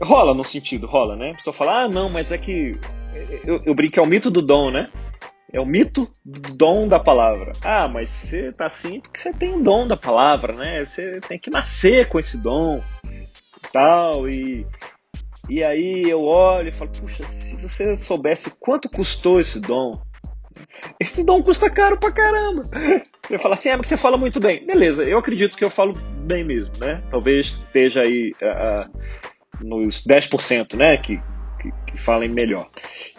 Rola 0.00 0.34
no 0.34 0.44
sentido, 0.44 0.86
rola, 0.86 1.16
né? 1.16 1.30
A 1.30 1.34
pessoa 1.34 1.54
fala, 1.54 1.84
ah, 1.84 1.88
não, 1.88 2.10
mas 2.10 2.30
é 2.30 2.38
que. 2.38 2.78
Eu, 3.46 3.62
eu 3.64 3.74
brinco, 3.74 3.98
é 3.98 4.02
o 4.02 4.06
mito 4.06 4.30
do 4.30 4.42
dom, 4.42 4.70
né? 4.70 4.90
É 5.52 5.60
o 5.60 5.66
mito 5.66 6.10
do 6.24 6.54
dom 6.54 6.88
da 6.88 6.98
palavra. 6.98 7.52
Ah, 7.62 7.86
mas 7.86 8.10
você 8.10 8.52
tá 8.52 8.66
assim 8.66 9.00
porque 9.00 9.20
você 9.20 9.32
tem 9.32 9.54
o 9.54 9.62
dom 9.62 9.86
da 9.86 9.96
palavra, 9.96 10.52
né? 10.52 10.84
Você 10.84 11.20
tem 11.20 11.38
que 11.38 11.50
nascer 11.50 12.08
com 12.08 12.18
esse 12.18 12.36
dom 12.36 12.82
e 13.04 13.70
tal. 13.72 14.28
E, 14.28 14.66
e 15.48 15.62
aí 15.62 16.08
eu 16.08 16.22
olho 16.22 16.68
e 16.68 16.72
falo, 16.72 16.90
puxa, 16.90 17.24
se 17.24 17.56
você 17.56 17.94
soubesse 17.94 18.50
quanto 18.58 18.88
custou 18.88 19.38
esse 19.38 19.60
dom. 19.60 20.00
Esse 21.00 21.24
dom 21.24 21.42
custa 21.42 21.70
caro 21.70 21.98
pra 21.98 22.10
caramba. 22.10 22.62
Eu 23.30 23.38
falo 23.38 23.54
assim, 23.54 23.68
é, 23.68 23.76
mas 23.76 23.86
você 23.86 23.96
fala 23.96 24.16
muito 24.16 24.40
bem. 24.40 24.64
Beleza, 24.66 25.04
eu 25.04 25.18
acredito 25.18 25.56
que 25.56 25.64
eu 25.64 25.70
falo 25.70 25.92
bem 26.24 26.44
mesmo, 26.44 26.72
né? 26.78 27.02
Talvez 27.10 27.58
esteja 27.66 28.02
aí 28.02 28.32
uh, 28.42 29.64
nos 29.64 30.04
10%, 30.06 30.74
né? 30.74 30.96
Que, 30.96 31.20
que, 31.60 31.72
que 31.86 31.98
falem 31.98 32.30
melhor. 32.30 32.68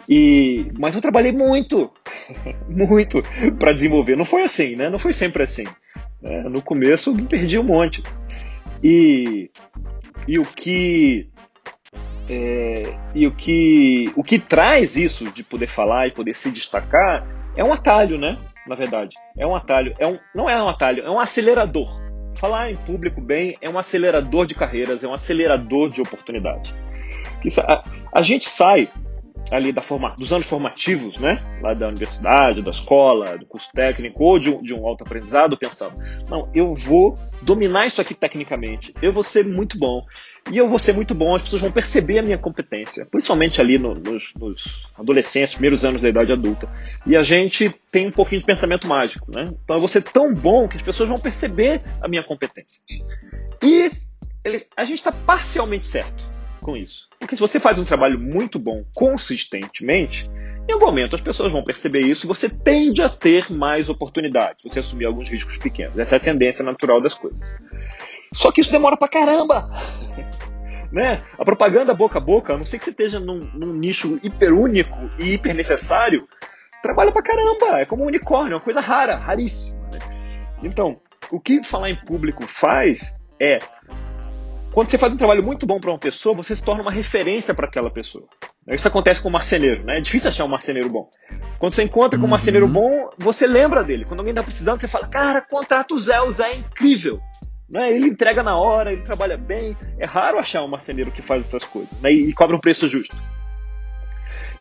E, 0.08 0.72
mas 0.78 0.94
eu 0.94 1.00
trabalhei 1.00 1.32
muito, 1.32 1.90
muito 2.66 3.22
para 3.58 3.72
desenvolver. 3.72 4.16
Não 4.16 4.24
foi 4.24 4.42
assim, 4.42 4.74
né? 4.74 4.88
Não 4.88 4.98
foi 4.98 5.12
sempre 5.12 5.42
assim. 5.42 5.64
Né? 6.22 6.42
No 6.44 6.62
começo 6.62 7.14
perdi 7.26 7.58
um 7.58 7.64
monte. 7.64 8.02
E, 8.82 9.50
e 10.26 10.38
o 10.38 10.42
que 10.42 11.28
é, 12.28 12.94
e 13.14 13.26
o 13.26 13.34
que 13.34 14.04
o 14.14 14.22
que 14.22 14.38
traz 14.38 14.96
isso 14.96 15.30
de 15.32 15.42
poder 15.42 15.66
falar 15.66 16.06
e 16.06 16.12
poder 16.12 16.34
se 16.34 16.50
destacar 16.50 17.26
é 17.56 17.64
um 17.64 17.72
atalho, 17.72 18.18
né? 18.18 18.38
Na 18.66 18.74
verdade, 18.74 19.14
é 19.36 19.46
um 19.46 19.56
atalho. 19.56 19.94
É 19.98 20.06
um, 20.06 20.18
não 20.34 20.48
é 20.48 20.62
um 20.62 20.68
atalho, 20.68 21.02
é 21.02 21.10
um 21.10 21.18
acelerador. 21.18 21.88
Falar 22.36 22.70
em 22.70 22.76
público 22.76 23.20
bem 23.20 23.56
é 23.60 23.68
um 23.68 23.78
acelerador 23.78 24.46
de 24.46 24.54
carreiras, 24.54 25.02
é 25.02 25.08
um 25.08 25.14
acelerador 25.14 25.90
de 25.90 26.00
oportunidade. 26.00 26.72
A, 27.66 27.84
a 28.14 28.22
gente 28.22 28.48
sai 28.48 28.88
ali 29.50 29.72
da 29.72 29.82
forma, 29.82 30.12
dos 30.18 30.32
anos 30.32 30.46
formativos, 30.46 31.18
né? 31.18 31.42
Lá 31.62 31.74
da 31.74 31.88
universidade, 31.88 32.62
da 32.62 32.70
escola, 32.70 33.36
do 33.36 33.46
curso 33.46 33.68
técnico 33.72 34.22
ou 34.22 34.38
de 34.38 34.50
um, 34.50 34.62
de 34.62 34.74
um 34.74 34.86
alto 34.86 35.04
aprendizado, 35.04 35.56
pensando: 35.56 35.94
não, 36.28 36.48
eu 36.54 36.74
vou 36.74 37.14
dominar 37.42 37.86
isso 37.86 38.00
aqui 38.00 38.14
tecnicamente, 38.14 38.94
eu 39.00 39.12
vou 39.12 39.22
ser 39.22 39.44
muito 39.44 39.78
bom. 39.78 40.02
E 40.50 40.56
eu 40.56 40.66
vou 40.66 40.78
ser 40.78 40.94
muito 40.94 41.14
bom, 41.14 41.34
as 41.34 41.42
pessoas 41.42 41.60
vão 41.60 41.70
perceber 41.70 42.20
a 42.20 42.22
minha 42.22 42.38
competência, 42.38 43.06
principalmente 43.10 43.60
ali 43.60 43.78
no, 43.78 43.92
nos, 43.94 44.32
nos, 44.34 44.90
adolescentes, 44.98 45.52
primeiros 45.52 45.84
anos 45.84 46.00
da 46.00 46.08
idade 46.08 46.32
adulta. 46.32 46.66
E 47.06 47.14
a 47.14 47.22
gente 47.22 47.70
tem 47.90 48.06
um 48.06 48.12
pouquinho 48.12 48.40
de 48.40 48.46
pensamento 48.46 48.88
mágico, 48.88 49.30
né? 49.30 49.44
Então 49.44 49.76
eu 49.76 49.80
vou 49.80 49.88
ser 49.88 50.02
tão 50.02 50.32
bom 50.32 50.66
que 50.66 50.76
as 50.76 50.82
pessoas 50.82 51.08
vão 51.08 51.18
perceber 51.18 51.82
a 52.00 52.08
minha 52.08 52.24
competência. 52.24 52.80
E 53.62 53.90
ele, 54.42 54.66
a 54.74 54.84
gente 54.84 54.98
está 54.98 55.12
parcialmente 55.12 55.84
certo 55.84 56.47
com 56.58 56.76
isso. 56.76 57.08
Porque 57.18 57.34
se 57.34 57.40
você 57.40 57.58
faz 57.58 57.78
um 57.78 57.84
trabalho 57.84 58.18
muito 58.18 58.58
bom 58.58 58.84
consistentemente, 58.94 60.30
em 60.68 60.72
algum 60.72 60.86
momento 60.86 61.14
as 61.14 61.20
pessoas 61.20 61.52
vão 61.52 61.64
perceber 61.64 62.00
isso 62.00 62.26
e 62.26 62.28
você 62.28 62.48
tende 62.48 63.02
a 63.02 63.08
ter 63.08 63.50
mais 63.50 63.88
oportunidades, 63.88 64.62
você 64.62 64.80
assumir 64.80 65.06
alguns 65.06 65.28
riscos 65.28 65.58
pequenos. 65.58 65.98
Essa 65.98 66.16
é 66.16 66.18
a 66.18 66.20
tendência 66.20 66.64
natural 66.64 67.00
das 67.00 67.14
coisas. 67.14 67.54
Só 68.34 68.52
que 68.52 68.60
isso 68.60 68.70
demora 68.70 68.96
pra 68.96 69.08
caramba! 69.08 69.68
né? 70.92 71.24
A 71.38 71.44
propaganda 71.44 71.94
boca 71.94 72.18
a 72.18 72.20
boca, 72.20 72.54
a 72.54 72.58
não 72.58 72.64
ser 72.64 72.78
que 72.78 72.84
você 72.84 72.90
esteja 72.90 73.20
num, 73.20 73.40
num 73.54 73.72
nicho 73.72 74.18
hiper 74.22 74.52
único 74.52 74.98
e 75.18 75.34
hiper 75.34 75.54
necessário, 75.54 76.28
trabalha 76.82 77.12
pra 77.12 77.22
caramba. 77.22 77.80
É 77.80 77.86
como 77.86 78.04
um 78.04 78.06
unicórnio, 78.06 78.56
uma 78.56 78.62
coisa 78.62 78.80
rara, 78.80 79.16
raríssima. 79.16 79.78
Né? 79.92 79.98
Então, 80.64 81.00
o 81.30 81.38
que 81.38 81.62
falar 81.62 81.90
em 81.90 81.96
público 82.04 82.46
faz 82.46 83.14
é 83.40 83.58
quando 84.78 84.90
você 84.90 84.96
faz 84.96 85.12
um 85.12 85.16
trabalho 85.16 85.42
muito 85.42 85.66
bom 85.66 85.80
para 85.80 85.90
uma 85.90 85.98
pessoa, 85.98 86.36
você 86.36 86.54
se 86.54 86.62
torna 86.62 86.82
uma 86.82 86.92
referência 86.92 87.52
para 87.52 87.66
aquela 87.66 87.90
pessoa. 87.90 88.24
Isso 88.68 88.86
acontece 88.86 89.20
com 89.20 89.28
o 89.28 89.32
marceneiro, 89.32 89.82
né? 89.82 89.98
É 89.98 90.00
difícil 90.00 90.30
achar 90.30 90.44
um 90.44 90.48
marceneiro 90.48 90.88
bom. 90.88 91.08
Quando 91.58 91.72
você 91.72 91.82
encontra 91.82 92.16
com 92.16 92.26
um 92.26 92.30
marceneiro 92.30 92.66
uhum. 92.66 92.72
bom, 92.74 93.10
você 93.18 93.44
lembra 93.44 93.82
dele. 93.82 94.04
Quando 94.04 94.20
alguém 94.20 94.30
está 94.30 94.40
precisando, 94.40 94.78
você 94.78 94.86
fala, 94.86 95.08
cara, 95.08 95.40
contrata 95.40 95.92
o 95.92 95.98
Zé, 95.98 96.20
o 96.20 96.30
Zé 96.30 96.52
é 96.52 96.56
incrível. 96.58 97.18
Né? 97.68 97.92
Ele 97.92 98.06
entrega 98.06 98.40
na 98.44 98.56
hora, 98.56 98.92
ele 98.92 99.02
trabalha 99.02 99.36
bem. 99.36 99.76
É 99.98 100.06
raro 100.06 100.38
achar 100.38 100.62
um 100.62 100.70
marceneiro 100.70 101.10
que 101.10 101.22
faz 101.22 101.46
essas 101.46 101.64
coisas 101.64 101.90
né? 102.00 102.12
e, 102.12 102.32
cobra 102.32 102.54
um 102.54 102.60
preço 102.60 102.88
justo. 102.88 103.16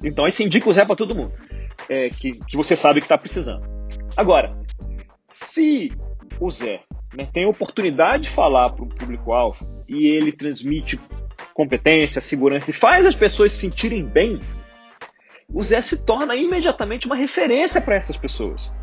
Então 0.04 0.26
aí 0.26 0.32
você 0.32 0.44
indica 0.44 0.68
o 0.68 0.74
Zé 0.74 0.84
para 0.84 0.96
todo 0.96 1.14
mundo 1.14 1.34
é, 1.88 2.10
que, 2.10 2.32
que 2.32 2.58
você 2.58 2.76
sabe 2.76 3.02
que 3.02 3.06
está 3.06 3.20
precisando. 3.20 3.62
Agora, 4.18 4.58
se 5.28 5.94
o 6.40 6.50
Zé 6.50 6.80
né, 7.16 7.30
tem 7.32 7.46
a 7.46 7.50
oportunidade 7.50 8.24
de 8.24 8.30
falar 8.30 8.72
para 8.72 8.84
o 8.84 8.90
público-alvo 8.90 9.77
e 9.88 10.08
ele 10.08 10.32
transmite 10.32 11.00
competência, 11.54 12.22
segurança 12.22 12.70
e 12.70 12.74
faz 12.74 13.06
as 13.06 13.16
pessoas 13.16 13.54
se 13.54 13.62
sentirem 13.62 14.06
bem, 14.06 14.40
o 15.52 15.64
Zé 15.64 15.82
se 15.82 16.04
torna 16.04 16.36
imediatamente 16.36 17.08
uma 17.08 17.16
referência 17.16 17.82
para 17.82 17.96
essas 17.96 18.18
pessoas. 18.18 18.74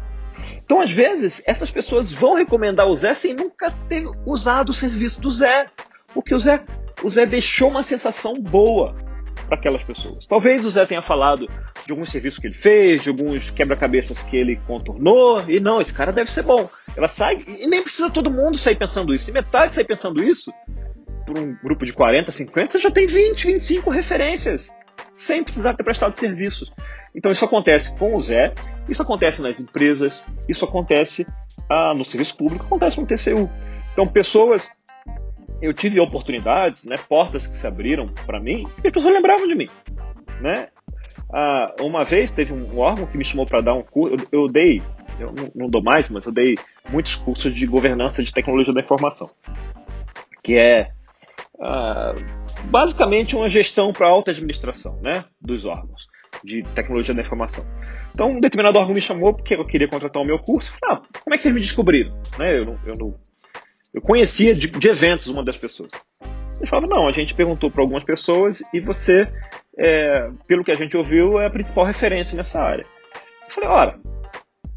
Então, 0.64 0.80
às 0.80 0.90
vezes, 0.90 1.42
essas 1.46 1.70
pessoas 1.70 2.10
vão 2.10 2.34
recomendar 2.34 2.86
o 2.86 2.96
Zé 2.96 3.14
sem 3.14 3.34
nunca 3.34 3.70
ter 3.88 4.04
usado 4.26 4.70
o 4.70 4.74
serviço 4.74 5.20
do 5.20 5.30
Zé, 5.30 5.66
porque 6.12 6.34
o 6.34 6.40
Zé, 6.40 6.62
o 7.02 7.10
Zé 7.10 7.26
deixou 7.26 7.68
uma 7.68 7.82
sensação 7.82 8.40
boa 8.40 8.96
para 9.46 9.58
aquelas 9.58 9.84
pessoas. 9.84 10.26
Talvez 10.26 10.64
o 10.64 10.70
Zé 10.70 10.86
tenha 10.86 11.02
falado 11.02 11.46
de 11.86 11.92
alguns 11.92 12.10
serviços 12.10 12.40
que 12.40 12.46
ele 12.46 12.54
fez, 12.54 13.02
de 13.02 13.10
alguns 13.10 13.50
quebra-cabeças 13.50 14.22
que 14.22 14.36
ele 14.36 14.56
contornou, 14.66 15.38
e 15.48 15.60
não, 15.60 15.80
esse 15.80 15.92
cara 15.92 16.12
deve 16.12 16.30
ser 16.30 16.42
bom. 16.42 16.68
Ela 16.96 17.08
sai, 17.08 17.42
e 17.46 17.66
nem 17.66 17.82
precisa 17.82 18.08
todo 18.10 18.30
mundo 18.30 18.56
sair 18.56 18.76
pensando 18.76 19.14
isso. 19.14 19.26
Se 19.26 19.32
metade 19.32 19.74
sair 19.74 19.84
pensando 19.84 20.24
isso, 20.24 20.50
por 21.24 21.38
um 21.38 21.56
grupo 21.62 21.84
de 21.84 21.92
40, 21.92 22.30
50, 22.30 22.72
você 22.72 22.78
já 22.78 22.90
tem 22.90 23.06
20, 23.06 23.46
25 23.46 23.90
referências, 23.90 24.70
sem 25.14 25.42
precisar 25.42 25.74
ter 25.74 25.84
prestado 25.84 26.16
serviço. 26.16 26.66
Então 27.14 27.30
isso 27.30 27.44
acontece 27.44 27.96
com 27.96 28.14
o 28.14 28.20
Zé, 28.20 28.52
isso 28.88 29.02
acontece 29.02 29.40
nas 29.40 29.60
empresas, 29.60 30.22
isso 30.48 30.64
acontece 30.64 31.26
ah, 31.70 31.94
no 31.94 32.04
serviço 32.04 32.36
público, 32.36 32.64
acontece 32.66 33.00
no 33.00 33.06
TCU. 33.06 33.48
Então 33.92 34.06
pessoas 34.06 34.70
eu 35.62 35.72
tive 35.72 35.98
oportunidades, 36.00 36.84
né, 36.84 36.96
portas 37.08 37.46
que 37.46 37.56
se 37.56 37.66
abriram 37.66 38.06
para 38.26 38.40
mim, 38.40 38.66
e 38.82 38.88
as 38.88 38.92
pessoas 38.92 39.14
lembravam 39.14 39.48
de 39.48 39.54
mim, 39.54 39.66
né? 40.40 40.68
Ah, 41.32 41.74
uma 41.80 42.04
vez 42.04 42.30
teve 42.30 42.52
um 42.52 42.78
órgão 42.78 43.06
que 43.06 43.16
me 43.16 43.24
chamou 43.24 43.46
para 43.46 43.60
dar 43.60 43.74
um 43.74 43.82
curso, 43.82 44.16
eu, 44.30 44.40
eu 44.40 44.46
dei, 44.46 44.82
eu 45.18 45.32
não, 45.32 45.50
não, 45.54 45.66
dou 45.68 45.82
mais, 45.82 46.08
mas 46.08 46.26
eu 46.26 46.32
dei 46.32 46.56
muitos 46.90 47.14
cursos 47.14 47.54
de 47.54 47.66
governança 47.66 48.22
de 48.22 48.32
tecnologia 48.32 48.74
da 48.74 48.80
informação, 48.80 49.26
que 50.42 50.54
é 50.54 50.90
ah, 51.60 52.14
basicamente 52.64 53.36
uma 53.36 53.48
gestão 53.48 53.92
para 53.92 54.08
alta 54.08 54.30
administração, 54.30 54.98
né, 55.00 55.24
dos 55.40 55.64
órgãos 55.64 56.06
de 56.42 56.62
tecnologia 56.74 57.14
da 57.14 57.20
informação. 57.20 57.64
Então, 58.12 58.32
um 58.32 58.40
determinado 58.40 58.78
órgão 58.78 58.94
me 58.94 59.00
chamou 59.00 59.32
porque 59.32 59.54
eu 59.54 59.64
queria 59.64 59.88
contratar 59.88 60.20
o 60.20 60.26
meu 60.26 60.38
curso. 60.38 60.72
Falei, 60.80 60.98
ah, 60.98 61.08
como 61.22 61.34
é 61.34 61.36
que 61.36 61.42
vocês 61.42 61.54
me 61.54 61.60
descobriram? 61.60 62.12
Né, 62.38 62.58
eu, 62.58 62.78
eu 62.86 63.18
eu 63.94 64.02
conhecia 64.02 64.54
de, 64.54 64.66
de 64.66 64.88
eventos 64.88 65.28
uma 65.28 65.44
das 65.44 65.56
pessoas. 65.56 65.92
Ele 66.58 66.66
falava, 66.66 66.88
não, 66.88 67.06
a 67.06 67.12
gente 67.12 67.32
perguntou 67.32 67.70
para 67.70 67.80
algumas 67.80 68.02
pessoas 68.02 68.60
e 68.72 68.80
você, 68.80 69.22
é, 69.78 70.30
pelo 70.48 70.64
que 70.64 70.72
a 70.72 70.74
gente 70.74 70.96
ouviu, 70.96 71.40
é 71.40 71.46
a 71.46 71.50
principal 71.50 71.84
referência 71.84 72.36
nessa 72.36 72.60
área. 72.60 72.84
Eu 73.46 73.50
falei, 73.50 73.70
ora, 73.70 74.00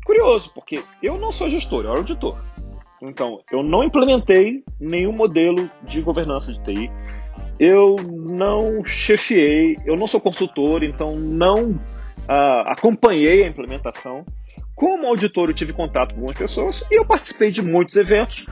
curioso, 0.05 0.51
porque 0.53 0.83
eu 1.01 1.17
não 1.17 1.31
sou 1.31 1.49
gestor, 1.49 1.83
eu 1.83 1.89
era 1.89 1.99
auditor. 1.99 2.35
Então, 3.01 3.41
eu 3.51 3.61
não 3.61 3.83
implementei 3.83 4.63
nenhum 4.79 5.11
modelo 5.11 5.69
de 5.83 6.01
governança 6.01 6.51
de 6.51 6.63
TI. 6.63 6.91
Eu 7.59 7.95
não 8.31 8.83
chefiei, 8.83 9.75
eu 9.85 9.95
não 9.95 10.07
sou 10.07 10.19
consultor, 10.19 10.83
então 10.83 11.15
não 11.15 11.71
uh, 11.71 12.61
acompanhei 12.65 13.43
a 13.43 13.47
implementação. 13.47 14.25
Como 14.75 15.07
auditor, 15.07 15.49
eu 15.49 15.55
tive 15.55 15.73
contato 15.73 16.09
com 16.09 16.21
algumas 16.21 16.37
pessoas 16.37 16.83
e 16.91 16.99
eu 16.99 17.05
participei 17.05 17.51
de 17.51 17.61
muitos 17.61 17.95
eventos 17.95 18.45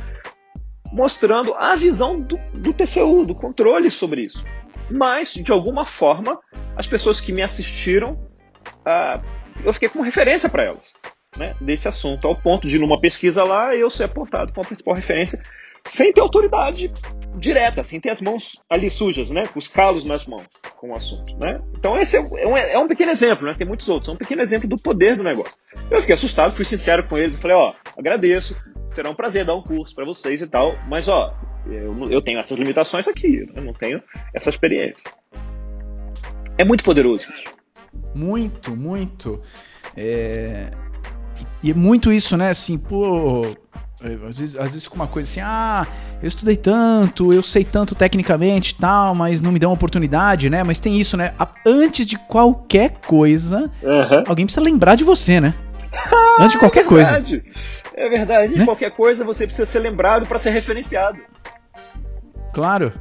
mostrando 0.91 1.53
a 1.55 1.75
visão 1.75 2.19
do, 2.19 2.37
do 2.53 2.73
TCU, 2.73 3.25
do 3.25 3.35
controle 3.35 3.91
sobre 3.91 4.21
isso. 4.23 4.43
Mas, 4.89 5.33
de 5.33 5.51
alguma 5.51 5.85
forma, 5.85 6.39
as 6.75 6.87
pessoas 6.87 7.19
que 7.19 7.33
me 7.33 7.41
assistiram, 7.41 8.13
uh, 8.13 9.21
eu 9.63 9.73
fiquei 9.73 9.89
como 9.89 10.03
referência 10.03 10.49
para 10.49 10.63
elas 10.63 10.93
né, 11.37 11.55
desse 11.59 11.87
assunto, 11.87 12.27
ao 12.27 12.35
ponto 12.35 12.67
de, 12.67 12.79
numa 12.79 12.99
pesquisa 12.99 13.43
lá, 13.43 13.73
eu 13.73 13.89
ser 13.89 14.05
apontado 14.05 14.53
como 14.53 14.63
a 14.63 14.67
principal 14.67 14.93
referência, 14.93 15.41
sem 15.83 16.11
ter 16.11 16.21
autoridade 16.21 16.91
direta, 17.37 17.83
sem 17.83 17.99
ter 17.99 18.09
as 18.09 18.21
mãos 18.21 18.53
ali 18.69 18.89
sujas, 18.89 19.29
né, 19.29 19.43
com 19.51 19.59
os 19.59 19.67
calos 19.67 20.05
nas 20.05 20.25
mãos 20.25 20.45
com 20.77 20.91
o 20.91 20.93
assunto. 20.93 21.35
Né? 21.37 21.53
Então, 21.77 21.97
esse 21.97 22.17
é 22.17 22.21
um, 22.21 22.57
é 22.57 22.79
um 22.79 22.87
pequeno 22.87 23.11
exemplo, 23.11 23.45
né, 23.45 23.55
tem 23.57 23.67
muitos 23.67 23.87
outros, 23.87 24.09
é 24.09 24.13
um 24.13 24.17
pequeno 24.17 24.41
exemplo 24.41 24.67
do 24.67 24.77
poder 24.77 25.15
do 25.15 25.23
negócio. 25.23 25.55
Eu 25.91 26.01
fiquei 26.01 26.15
assustado, 26.15 26.55
fui 26.55 26.65
sincero 26.65 27.07
com 27.07 27.17
eles, 27.17 27.35
falei: 27.37 27.55
ó, 27.55 27.73
agradeço, 27.97 28.55
será 28.93 29.09
um 29.09 29.15
prazer 29.15 29.45
dar 29.45 29.55
um 29.55 29.61
curso 29.61 29.93
para 29.93 30.05
vocês 30.05 30.41
e 30.41 30.47
tal, 30.47 30.75
mas 30.87 31.07
ó, 31.07 31.33
eu, 31.67 31.93
eu 32.09 32.21
tenho 32.21 32.39
essas 32.39 32.57
limitações 32.57 33.07
aqui, 33.07 33.47
eu 33.55 33.63
não 33.63 33.73
tenho 33.73 34.01
essa 34.33 34.49
experiência. 34.49 35.11
É 36.57 36.63
muito 36.63 36.83
poderoso. 36.83 37.27
Muito, 38.13 38.75
muito. 38.75 39.41
É... 39.95 40.71
E 41.65 41.71
é 41.71 41.73
muito 41.73 42.13
isso, 42.13 42.37
né? 42.37 42.51
Assim, 42.51 42.77
pô. 42.77 43.43
É, 44.03 44.27
às 44.29 44.37
vezes, 44.37 44.55
às 44.55 44.65
vezes 44.65 44.83
fica 44.83 44.95
uma 44.95 45.07
coisa 45.07 45.27
assim, 45.27 45.39
ah, 45.41 45.87
eu 46.21 46.27
estudei 46.27 46.55
tanto, 46.55 47.33
eu 47.33 47.41
sei 47.41 47.63
tanto 47.63 47.95
tecnicamente 47.95 48.73
e 48.73 48.75
tal, 48.75 49.15
mas 49.15 49.41
não 49.41 49.51
me 49.51 49.57
dão 49.57 49.73
oportunidade, 49.73 50.47
né? 50.47 50.63
Mas 50.63 50.79
tem 50.79 50.99
isso, 50.99 51.17
né? 51.17 51.33
Antes 51.65 52.05
de 52.05 52.17
qualquer 52.17 52.99
coisa, 53.07 53.63
uhum. 53.81 54.23
alguém 54.27 54.45
precisa 54.45 54.63
lembrar 54.63 54.93
de 54.93 55.03
você, 55.03 55.41
né? 55.41 55.55
Antes 56.39 56.51
de 56.51 56.59
qualquer 56.59 56.81
é 56.81 56.87
coisa. 56.87 57.23
É 57.95 58.09
verdade. 58.09 58.59
Né? 58.59 58.63
Qualquer 58.63 58.91
coisa 58.91 59.23
você 59.23 59.47
precisa 59.47 59.65
ser 59.65 59.79
lembrado 59.79 60.27
para 60.27 60.37
ser 60.37 60.51
referenciado. 60.51 61.17
Claro. 62.53 62.93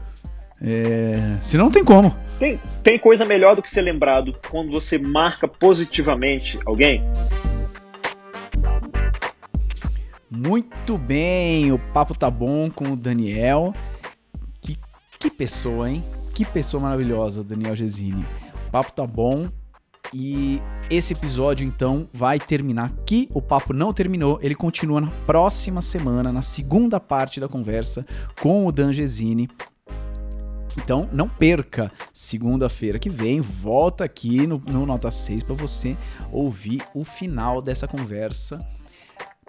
É... 0.62 1.36
Se 1.42 1.58
não 1.58 1.70
tem 1.70 1.84
como. 1.84 2.16
Tem, 2.38 2.58
tem 2.82 2.98
coisa 2.98 3.26
melhor 3.26 3.56
do 3.56 3.60
que 3.60 3.68
ser 3.68 3.82
lembrado 3.82 4.34
quando 4.48 4.70
você 4.70 4.96
marca 4.96 5.46
positivamente 5.46 6.58
alguém? 6.64 7.04
Muito 10.34 10.98
bem, 10.98 11.70
o 11.70 11.78
papo 11.78 12.12
tá 12.12 12.28
bom 12.28 12.68
com 12.68 12.92
o 12.92 12.96
Daniel. 12.96 13.72
Que, 14.60 14.76
que 15.18 15.30
pessoa, 15.30 15.88
hein? 15.88 16.04
Que 16.34 16.44
pessoa 16.44 16.82
maravilhosa, 16.82 17.44
Daniel 17.44 17.76
Gesini. 17.76 18.24
O 18.66 18.70
papo 18.72 18.90
tá 18.90 19.06
bom, 19.06 19.44
e 20.12 20.60
esse 20.90 21.12
episódio, 21.12 21.66
então, 21.66 22.08
vai 22.12 22.38
terminar 22.38 22.86
aqui. 22.86 23.28
O 23.32 23.40
papo 23.40 23.72
não 23.72 23.92
terminou, 23.92 24.38
ele 24.42 24.54
continua 24.54 25.00
na 25.00 25.10
próxima 25.26 25.80
semana, 25.80 26.32
na 26.32 26.42
segunda 26.42 27.00
parte 27.00 27.40
da 27.40 27.48
conversa 27.48 28.06
com 28.40 28.66
o 28.66 28.72
Dan 28.72 28.92
Gesine. 28.92 29.48
Então, 30.76 31.08
não 31.12 31.28
perca. 31.28 31.90
Segunda-feira 32.12 32.98
que 32.98 33.08
vem, 33.08 33.40
volta 33.40 34.04
aqui 34.04 34.46
no, 34.46 34.58
no 34.58 34.84
Nota 34.84 35.10
6 35.10 35.42
para 35.42 35.54
você 35.54 35.96
ouvir 36.32 36.82
o 36.94 37.04
final 37.04 37.62
dessa 37.62 37.88
conversa. 37.88 38.58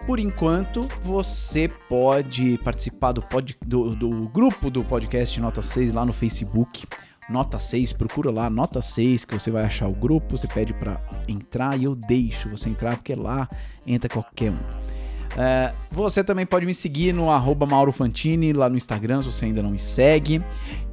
Por 0.04 0.18
enquanto, 0.18 0.82
você 1.02 1.68
pode 1.88 2.58
participar 2.58 3.12
do, 3.12 3.22
pod, 3.22 3.56
do, 3.64 3.90
do 3.90 4.28
grupo 4.28 4.70
do 4.70 4.84
podcast 4.84 5.40
Nota 5.40 5.62
6 5.62 5.92
lá 5.92 6.04
no 6.04 6.12
Facebook. 6.12 6.86
Nota 7.28 7.58
6, 7.58 7.92
procura 7.94 8.30
lá, 8.30 8.48
Nota 8.48 8.80
6, 8.80 9.24
que 9.24 9.34
você 9.34 9.50
vai 9.50 9.64
achar 9.64 9.88
o 9.88 9.92
grupo, 9.92 10.36
você 10.36 10.46
pede 10.46 10.72
para 10.72 11.00
entrar 11.26 11.78
e 11.78 11.84
eu 11.84 11.94
deixo 11.94 12.48
você 12.48 12.68
entrar, 12.68 12.96
porque 12.96 13.14
lá 13.14 13.48
entra 13.84 14.08
qualquer 14.08 14.52
um. 14.52 14.56
Uh, 14.56 15.74
você 15.90 16.22
também 16.22 16.46
pode 16.46 16.64
me 16.64 16.72
seguir 16.72 17.12
no 17.12 17.30
arroba 17.30 17.66
Mauro 17.66 17.92
Fantini 17.92 18.52
lá 18.52 18.68
no 18.68 18.76
Instagram, 18.76 19.20
se 19.22 19.32
você 19.32 19.46
ainda 19.46 19.62
não 19.62 19.70
me 19.70 19.78
segue. 19.78 20.42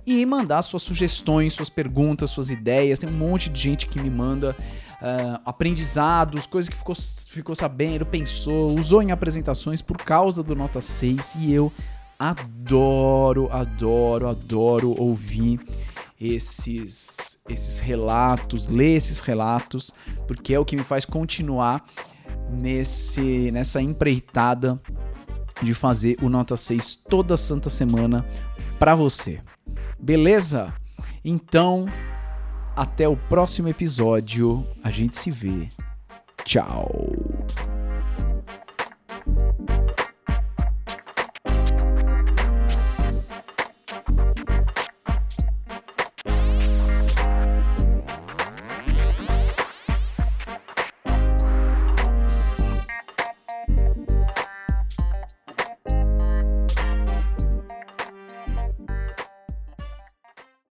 E 0.05 0.25
mandar 0.25 0.61
suas 0.63 0.81
sugestões, 0.81 1.53
suas 1.53 1.69
perguntas, 1.69 2.29
suas 2.29 2.49
ideias. 2.49 2.99
Tem 2.99 3.09
um 3.09 3.13
monte 3.13 3.49
de 3.49 3.61
gente 3.61 3.87
que 3.87 4.01
me 4.01 4.09
manda 4.09 4.53
uh, 5.03 5.41
aprendizados, 5.45 6.45
coisas 6.45 6.69
que 6.69 6.77
ficou, 6.77 6.95
ficou 6.95 7.55
sabendo, 7.55 8.05
pensou, 8.05 8.71
usou 8.79 9.01
em 9.01 9.11
apresentações 9.11 9.81
por 9.81 9.97
causa 9.97 10.41
do 10.41 10.55
Nota 10.55 10.79
6. 10.79 11.35
E 11.39 11.51
eu 11.51 11.71
adoro, 12.17 13.49
adoro, 13.51 14.29
adoro 14.29 14.95
ouvir 14.97 15.59
esses, 16.19 17.37
esses 17.49 17.79
relatos, 17.79 18.67
ler 18.67 18.95
esses 18.95 19.19
relatos, 19.19 19.91
porque 20.25 20.53
é 20.53 20.59
o 20.59 20.63
que 20.63 20.77
me 20.77 20.83
faz 20.83 21.03
continuar 21.03 21.83
nesse, 22.61 23.51
nessa 23.51 23.81
empreitada 23.81 24.81
de 25.61 25.73
fazer 25.73 26.17
o 26.21 26.29
Nota 26.29 26.55
6 26.55 26.95
toda 27.07 27.35
santa 27.35 27.69
semana 27.69 28.25
para 28.79 28.95
você. 28.95 29.41
Beleza? 29.99 30.73
Então, 31.23 31.85
até 32.75 33.07
o 33.07 33.15
próximo 33.15 33.67
episódio. 33.69 34.65
A 34.83 34.89
gente 34.89 35.17
se 35.17 35.31
vê. 35.31 35.69
Tchau. 36.43 37.32